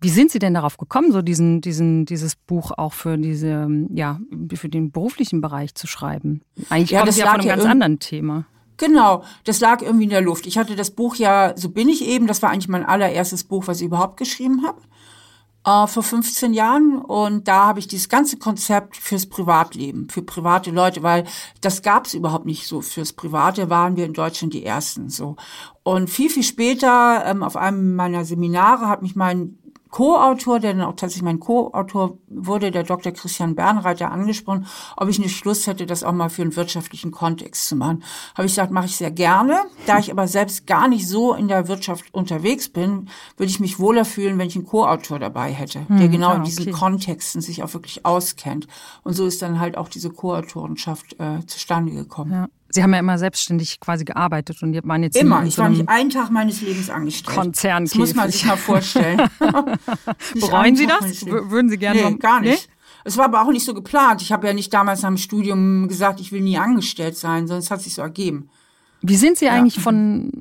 [0.00, 4.20] Wie sind Sie denn darauf gekommen, so diesen, diesen, dieses Buch auch für diese, ja,
[4.54, 6.42] für den beruflichen Bereich zu schreiben?
[6.68, 8.44] Eigentlich ja, kommt das ja von einem ganz anderen Thema.
[8.76, 10.46] Genau, das lag irgendwie in der Luft.
[10.46, 13.66] Ich hatte das Buch ja, so bin ich eben, das war eigentlich mein allererstes Buch,
[13.66, 14.80] was ich überhaupt geschrieben habe
[15.64, 20.70] äh, vor 15 Jahren und da habe ich dieses ganze Konzept fürs Privatleben, für private
[20.70, 21.24] Leute, weil
[21.60, 22.80] das gab es überhaupt nicht so.
[22.80, 25.36] Fürs Private waren wir in Deutschland die Ersten so.
[25.82, 29.58] Und viel, viel später ähm, auf einem meiner Seminare hat mich mein
[29.94, 33.12] Co-Autor, der dann auch tatsächlich mein Co-Autor wurde, der Dr.
[33.12, 34.66] Christian Bernreiter, angesprochen,
[34.96, 38.02] ob ich nicht Schluss hätte, das auch mal für einen wirtschaftlichen Kontext zu machen.
[38.34, 39.60] Habe ich gesagt, mache ich sehr gerne.
[39.86, 43.78] Da ich aber selbst gar nicht so in der Wirtschaft unterwegs bin, würde ich mich
[43.78, 46.72] wohler fühlen, wenn ich einen Co-Autor dabei hätte, hm, der genau ah, in diesen okay.
[46.72, 48.66] Kontexten sich auch wirklich auskennt.
[49.04, 52.32] Und so ist dann halt auch diese Co-Autorenschaft äh, zustande gekommen.
[52.32, 52.48] Ja.
[52.74, 55.44] Sie haben ja immer selbstständig quasi gearbeitet und waren jetzt immer.
[55.44, 57.36] Ich war nicht einen Tag meines Lebens angestellt.
[57.36, 57.84] Konzern.
[57.84, 59.22] Das muss man sich mal vorstellen.
[60.40, 61.24] Bereuen Sie das?
[61.24, 62.10] Würden Sie gerne?
[62.10, 62.68] Nee, gar nicht.
[62.68, 62.74] Nee?
[63.04, 64.22] Es war aber auch nicht so geplant.
[64.22, 67.60] Ich habe ja nicht damals nach dem Studium gesagt, ich will nie angestellt sein, sondern
[67.60, 68.48] es hat sich so ergeben.
[69.02, 69.52] Wie sind Sie ja.
[69.52, 70.32] eigentlich von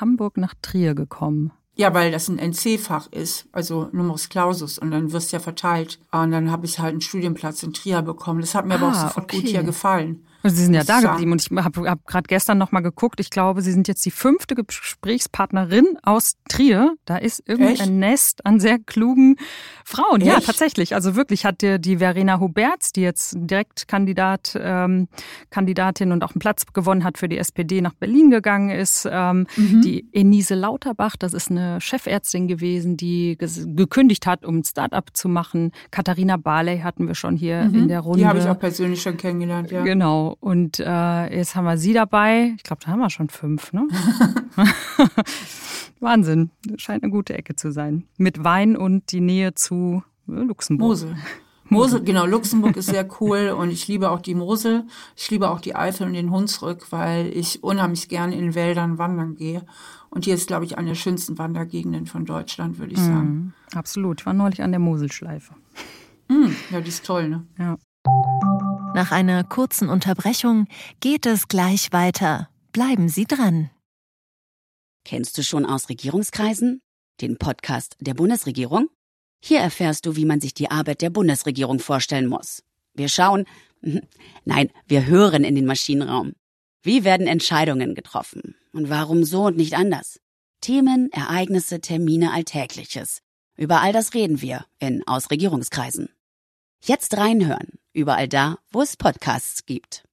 [0.00, 1.52] Hamburg nach Trier gekommen?
[1.76, 6.00] Ja, weil das ein NC-Fach ist, also Numerus Clausus, und dann wirst du ja verteilt.
[6.10, 8.40] Und dann habe ich halt einen Studienplatz in Trier bekommen.
[8.40, 9.40] Das hat mir ah, aber auch ah, sofort okay.
[9.42, 10.26] gut hier gefallen.
[10.50, 13.20] Sie sind ja da geblieben und ich habe hab gerade gestern noch mal geguckt.
[13.20, 16.94] Ich glaube, Sie sind jetzt die fünfte Gesprächspartnerin aus Trier.
[17.04, 17.82] Da ist irgendwie Echt?
[17.82, 19.36] ein Nest an sehr klugen
[19.84, 20.20] Frauen.
[20.20, 20.30] Echt?
[20.30, 20.94] Ja, tatsächlich.
[20.94, 25.08] Also wirklich hat die, die Verena Huberts, die jetzt Direktkandidat, ähm,
[25.50, 29.08] Kandidatin und auch einen Platz gewonnen hat für die SPD, nach Berlin gegangen ist.
[29.10, 29.82] Ähm, mhm.
[29.82, 35.28] Die Enise Lauterbach, das ist eine Chefärztin gewesen, die gekündigt hat, um ein Start-up zu
[35.28, 35.72] machen.
[35.90, 37.74] Katharina Barley hatten wir schon hier mhm.
[37.74, 38.20] in der Runde.
[38.20, 39.82] Die habe ich auch persönlich schon kennengelernt, ja.
[39.82, 40.35] Genau.
[40.40, 42.52] Und äh, jetzt haben wir sie dabei.
[42.56, 43.86] Ich glaube, da haben wir schon fünf, ne?
[46.00, 46.50] Wahnsinn.
[46.76, 48.04] Scheint eine gute Ecke zu sein.
[48.16, 50.88] Mit Wein und die Nähe zu äh, Luxemburg.
[50.88, 51.16] Mosel.
[51.68, 54.84] Mosel, genau, Luxemburg ist sehr cool und ich liebe auch die Mosel.
[55.16, 59.34] Ich liebe auch die Eifel und den Hunsrück, weil ich unheimlich gerne in Wäldern wandern
[59.34, 59.66] gehe.
[60.08, 63.52] Und hier ist, glaube ich, eine der schönsten Wandergegenden von Deutschland, würde ich sagen.
[63.72, 64.20] Mm, absolut.
[64.20, 65.54] Ich war neulich an der Moselschleife.
[66.28, 67.44] Mm, ja, die ist toll, ne?
[67.58, 67.76] Ja.
[68.94, 70.66] Nach einer kurzen Unterbrechung
[71.00, 72.48] geht es gleich weiter.
[72.72, 73.70] Bleiben Sie dran.
[75.04, 76.80] Kennst du schon aus Regierungskreisen?
[77.20, 78.88] Den Podcast der Bundesregierung?
[79.40, 82.62] Hier erfährst du, wie man sich die Arbeit der Bundesregierung vorstellen muss.
[82.94, 83.44] Wir schauen,
[84.44, 86.32] nein, wir hören in den Maschinenraum.
[86.82, 88.56] Wie werden Entscheidungen getroffen?
[88.72, 90.20] Und warum so und nicht anders?
[90.60, 93.22] Themen, Ereignisse, Termine, Alltägliches.
[93.56, 96.08] Über all das reden wir in Aus Regierungskreisen.
[96.82, 100.04] Jetzt reinhören überall da, wo es Podcasts gibt.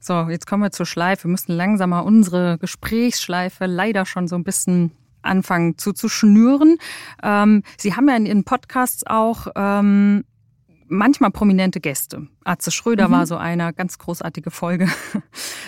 [0.00, 1.24] So, jetzt kommen wir zur Schleife.
[1.24, 4.92] Wir müssen langsam mal unsere Gesprächsschleife leider schon so ein bisschen
[5.22, 6.78] anfangen zuzuschnüren.
[7.22, 10.24] Ähm, Sie haben ja in Ihren Podcasts auch ähm,
[10.90, 12.26] manchmal prominente Gäste.
[12.44, 13.12] Atze Schröder mhm.
[13.12, 14.88] war so einer, ganz großartige Folge.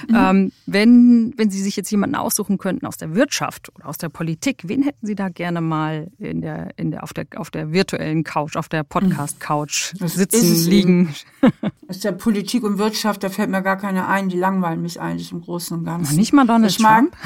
[0.09, 0.17] Mhm.
[0.17, 4.09] Ähm, wenn, wenn Sie sich jetzt jemanden aussuchen könnten aus der Wirtschaft oder aus der
[4.09, 7.71] Politik, wen hätten Sie da gerne mal in der, in der, auf, der, auf der
[7.71, 10.09] virtuellen Couch, auf der Podcast-Couch mhm.
[10.09, 11.15] sitzen, liegen?
[11.89, 15.31] Aus der Politik und Wirtschaft, da fällt mir gar keine ein, die langweilen mich eigentlich
[15.31, 16.17] im Großen und Ganzen.
[16.17, 17.17] Nicht mal Donald Trump?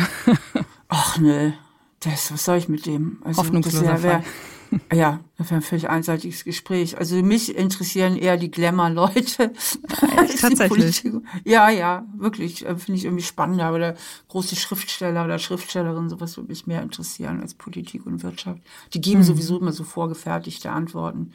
[0.88, 1.52] Ach nö,
[2.00, 3.22] das, was soll ich mit dem?
[3.24, 4.24] Also, Hoffnungsloser das wär, wär,
[4.92, 6.98] ja, das wäre ein völlig einseitiges Gespräch.
[6.98, 9.52] Also mich interessieren eher die Glamour-Leute.
[10.40, 11.04] Tatsächlich.
[11.44, 12.66] Ja, ja, wirklich.
[12.66, 13.74] Äh, finde ich irgendwie spannender.
[13.74, 13.94] Oder
[14.28, 18.60] große Schriftsteller oder Schriftstellerinnen, sowas würde mich mehr interessieren als Politik und Wirtschaft.
[18.94, 19.24] Die geben mhm.
[19.24, 21.32] sowieso immer so vorgefertigte Antworten.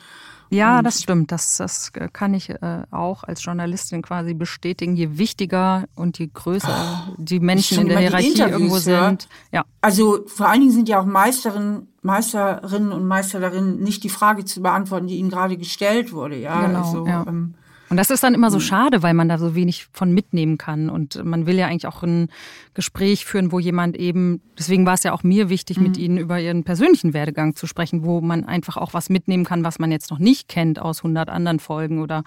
[0.52, 1.32] Ja, und das stimmt.
[1.32, 4.96] Das, das kann ich äh, auch als Journalistin quasi bestätigen.
[4.98, 9.30] Je wichtiger und je größer oh, die Menschen in der Hierarchie irgendwo sind.
[9.54, 9.64] Ja.
[9.80, 14.44] Also vor allen Dingen sind ja auch Meisterinnen, Meisterinnen und Meister darin, nicht die Frage
[14.44, 16.36] zu beantworten, die ihnen gerade gestellt wurde.
[16.36, 17.26] Ja, genau, also, ja.
[17.28, 17.54] Ähm,
[17.92, 18.64] und das ist dann immer so hm.
[18.64, 20.90] schade, weil man da so wenig von mitnehmen kann.
[20.90, 22.30] Und man will ja eigentlich auch ein
[22.74, 25.84] Gespräch führen, wo jemand eben, deswegen war es ja auch mir wichtig, mhm.
[25.84, 29.66] mit Ihnen über Ihren persönlichen Werdegang zu sprechen, wo man einfach auch was mitnehmen kann,
[29.66, 32.24] was man jetzt noch nicht kennt aus 100 anderen Folgen oder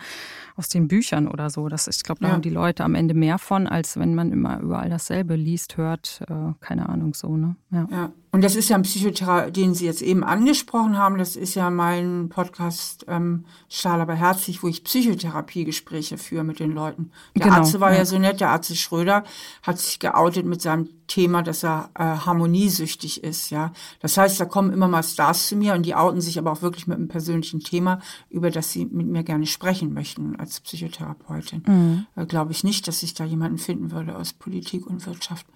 [0.55, 1.71] aus den Büchern oder so.
[1.71, 2.35] Das ist, ich glaube, da ja.
[2.35, 6.21] haben die Leute am Ende mehr von, als wenn man immer überall dasselbe liest, hört,
[6.29, 7.39] äh, keine Ahnung so.
[7.39, 7.57] Ne?
[7.71, 7.89] Ja.
[7.91, 8.12] ja.
[8.35, 11.18] Und das ist ja ein Psychotherapie, den Sie jetzt eben angesprochen haben.
[11.18, 16.72] Das ist ja mein Podcast ähm, Stahl aber herzlich, wo ich Psychotherapiegespräche führe mit den
[16.72, 17.12] Leuten.
[17.37, 17.99] Der genau, Arzt war ja.
[17.99, 19.22] ja so nett, der Arzt Schröder
[19.62, 23.72] hat sich geoutet mit seinem Thema, dass er äh, harmoniesüchtig ist, ja.
[24.01, 26.62] Das heißt, da kommen immer mal Stars zu mir und die outen sich aber auch
[26.62, 31.62] wirklich mit einem persönlichen Thema, über das sie mit mir gerne sprechen möchten als Psychotherapeutin.
[31.66, 32.07] Mhm.
[32.16, 35.47] Äh, Glaube ich nicht, dass ich da jemanden finden würde aus Politik und Wirtschaft.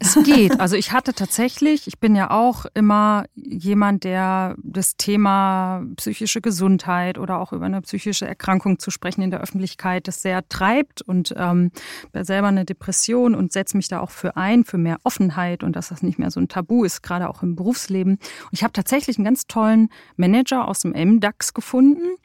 [0.00, 0.58] Es geht.
[0.60, 7.18] Also ich hatte tatsächlich, ich bin ja auch immer jemand, der das Thema psychische Gesundheit
[7.18, 11.34] oder auch über eine psychische Erkrankung zu sprechen in der Öffentlichkeit, das sehr treibt und
[11.36, 11.70] ähm,
[12.12, 15.88] selber eine Depression und setze mich da auch für ein, für mehr Offenheit und dass
[15.88, 18.12] das nicht mehr so ein Tabu ist, gerade auch im Berufsleben.
[18.12, 22.16] Und ich habe tatsächlich einen ganz tollen Manager aus dem MDAX gefunden.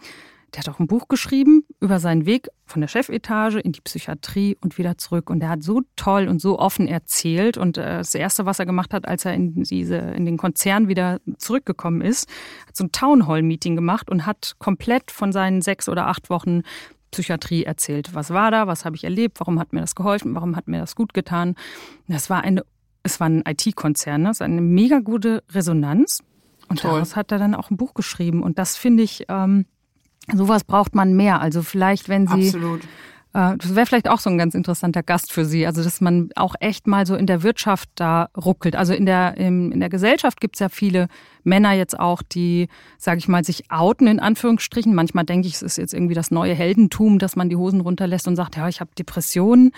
[0.53, 4.55] Der hat auch ein Buch geschrieben über seinen Weg von der Chefetage in die Psychiatrie
[4.61, 5.29] und wieder zurück.
[5.29, 7.57] Und der hat so toll und so offen erzählt.
[7.57, 10.87] Und äh, das Erste, was er gemacht hat, als er in, diese, in den Konzern
[10.87, 12.29] wieder zurückgekommen ist,
[12.67, 16.61] hat so ein Townhall-Meeting gemacht und hat komplett von seinen sechs oder acht Wochen
[17.09, 18.13] Psychiatrie erzählt.
[18.13, 18.67] Was war da?
[18.67, 19.39] Was habe ich erlebt?
[19.39, 20.35] Warum hat mir das geholfen?
[20.35, 21.55] Warum hat mir das gut getan?
[22.07, 22.63] Das war eine,
[23.03, 24.45] es war ein IT-Konzern, das ne?
[24.45, 26.19] war eine mega gute Resonanz.
[26.69, 26.91] Und Toll.
[26.91, 28.41] daraus hat er dann auch ein Buch geschrieben.
[28.41, 29.65] Und das finde ich, ähm,
[30.31, 31.41] sowas braucht man mehr.
[31.41, 32.81] Also vielleicht, wenn Sie Absolut.
[33.33, 35.65] Äh, das wäre vielleicht auch so ein ganz interessanter Gast für Sie.
[35.65, 38.75] Also, dass man auch echt mal so in der Wirtschaft da ruckelt.
[38.75, 41.07] Also in der, in der Gesellschaft gibt es ja viele
[41.43, 44.93] Männer jetzt auch, die, sage ich mal, sich outen in Anführungsstrichen.
[44.93, 48.27] Manchmal denke ich, es ist jetzt irgendwie das neue Heldentum, dass man die Hosen runterlässt
[48.27, 49.71] und sagt, ja, ich habe Depressionen.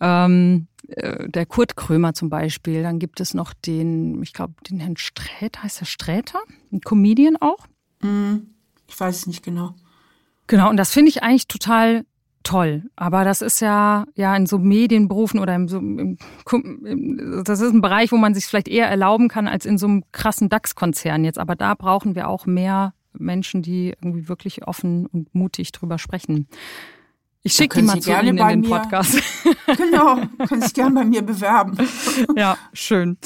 [0.00, 2.82] Ähm, äh, der Kurt Krömer zum Beispiel.
[2.82, 6.40] Dann gibt es noch den, ich glaube, den Herrn Sträter, heißt der Sträter?
[6.72, 7.66] Ein Comedian auch?
[8.00, 8.36] Mm,
[8.88, 9.74] ich weiß es nicht genau.
[10.46, 12.04] Genau, und das finde ich eigentlich total
[12.42, 12.82] toll.
[12.94, 16.18] Aber das ist ja, ja in so Medienberufen oder im, so, im,
[17.44, 20.04] das ist ein Bereich, wo man sich vielleicht eher erlauben kann als in so einem
[20.12, 21.38] krassen DAX-Konzern jetzt.
[21.38, 26.48] Aber da brauchen wir auch mehr Menschen, die irgendwie wirklich offen und mutig drüber sprechen.
[27.42, 29.20] Ich schicke die mal zu Ihnen in den mir, Podcast.
[29.76, 30.16] Genau,
[30.48, 31.76] können sich gerne bei mir bewerben.
[32.36, 33.18] Ja, schön.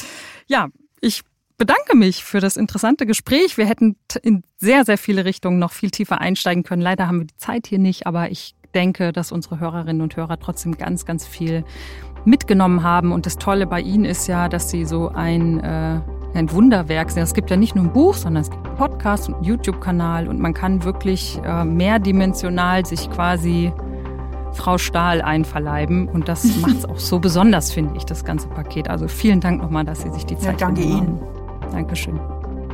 [0.48, 0.68] Ja,
[1.00, 1.22] ich
[1.58, 3.58] bedanke mich für das interessante Gespräch.
[3.58, 6.80] Wir hätten in sehr, sehr viele Richtungen noch viel tiefer einsteigen können.
[6.80, 10.38] Leider haben wir die Zeit hier nicht, aber ich denke, dass unsere Hörerinnen und Hörer
[10.38, 11.64] trotzdem ganz, ganz viel
[12.24, 13.12] mitgenommen haben.
[13.12, 16.00] Und das Tolle bei Ihnen ist ja, dass Sie so ein, äh,
[16.34, 17.22] ein Wunderwerk sind.
[17.22, 20.28] Es gibt ja nicht nur ein Buch, sondern es gibt einen Podcast und einen YouTube-Kanal
[20.28, 23.72] und man kann wirklich äh, mehrdimensional sich quasi
[24.52, 26.08] Frau Stahl einverleiben.
[26.08, 28.88] Und das macht es auch so besonders, finde ich, das ganze Paket.
[28.88, 31.18] Also vielen Dank nochmal, dass Sie sich die Zeit ja, danke Ihnen.
[31.72, 32.20] Dankeschön.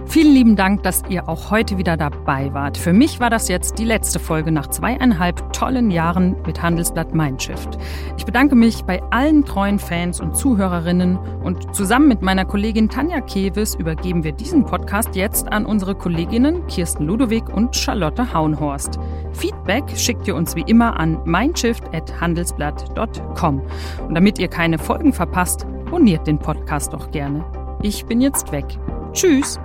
[0.06, 2.76] Vielen lieben Dank, dass ihr auch heute wieder dabei wart.
[2.76, 7.78] Für mich war das jetzt die letzte Folge nach zweieinhalb tollen Jahren mit Handelsblatt Mindshift.
[8.16, 13.20] Ich bedanke mich bei allen treuen Fans und Zuhörerinnen und zusammen mit meiner Kollegin Tanja
[13.22, 18.98] Kewes übergeben wir diesen Podcast jetzt an unsere Kolleginnen Kirsten Ludowig und Charlotte Haunhorst.
[19.32, 23.62] Feedback schickt ihr uns wie immer an mindshift.handelsblatt.com.
[24.06, 27.44] Und damit ihr keine Folgen verpasst, abonniert den Podcast doch gerne.
[27.82, 28.78] Ich bin jetzt weg.
[29.14, 29.60] Tschüss!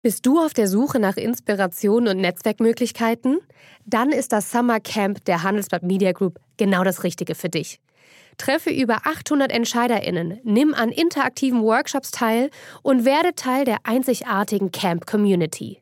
[0.00, 3.40] Bist du auf der Suche nach Inspiration und Netzwerkmöglichkeiten?
[3.84, 7.78] Dann ist das Summer Camp der Handelsblatt Media Group genau das Richtige für dich.
[8.38, 12.50] Treffe über 800 EntscheiderInnen, nimm an interaktiven Workshops teil
[12.82, 15.81] und werde Teil der einzigartigen Camp Community.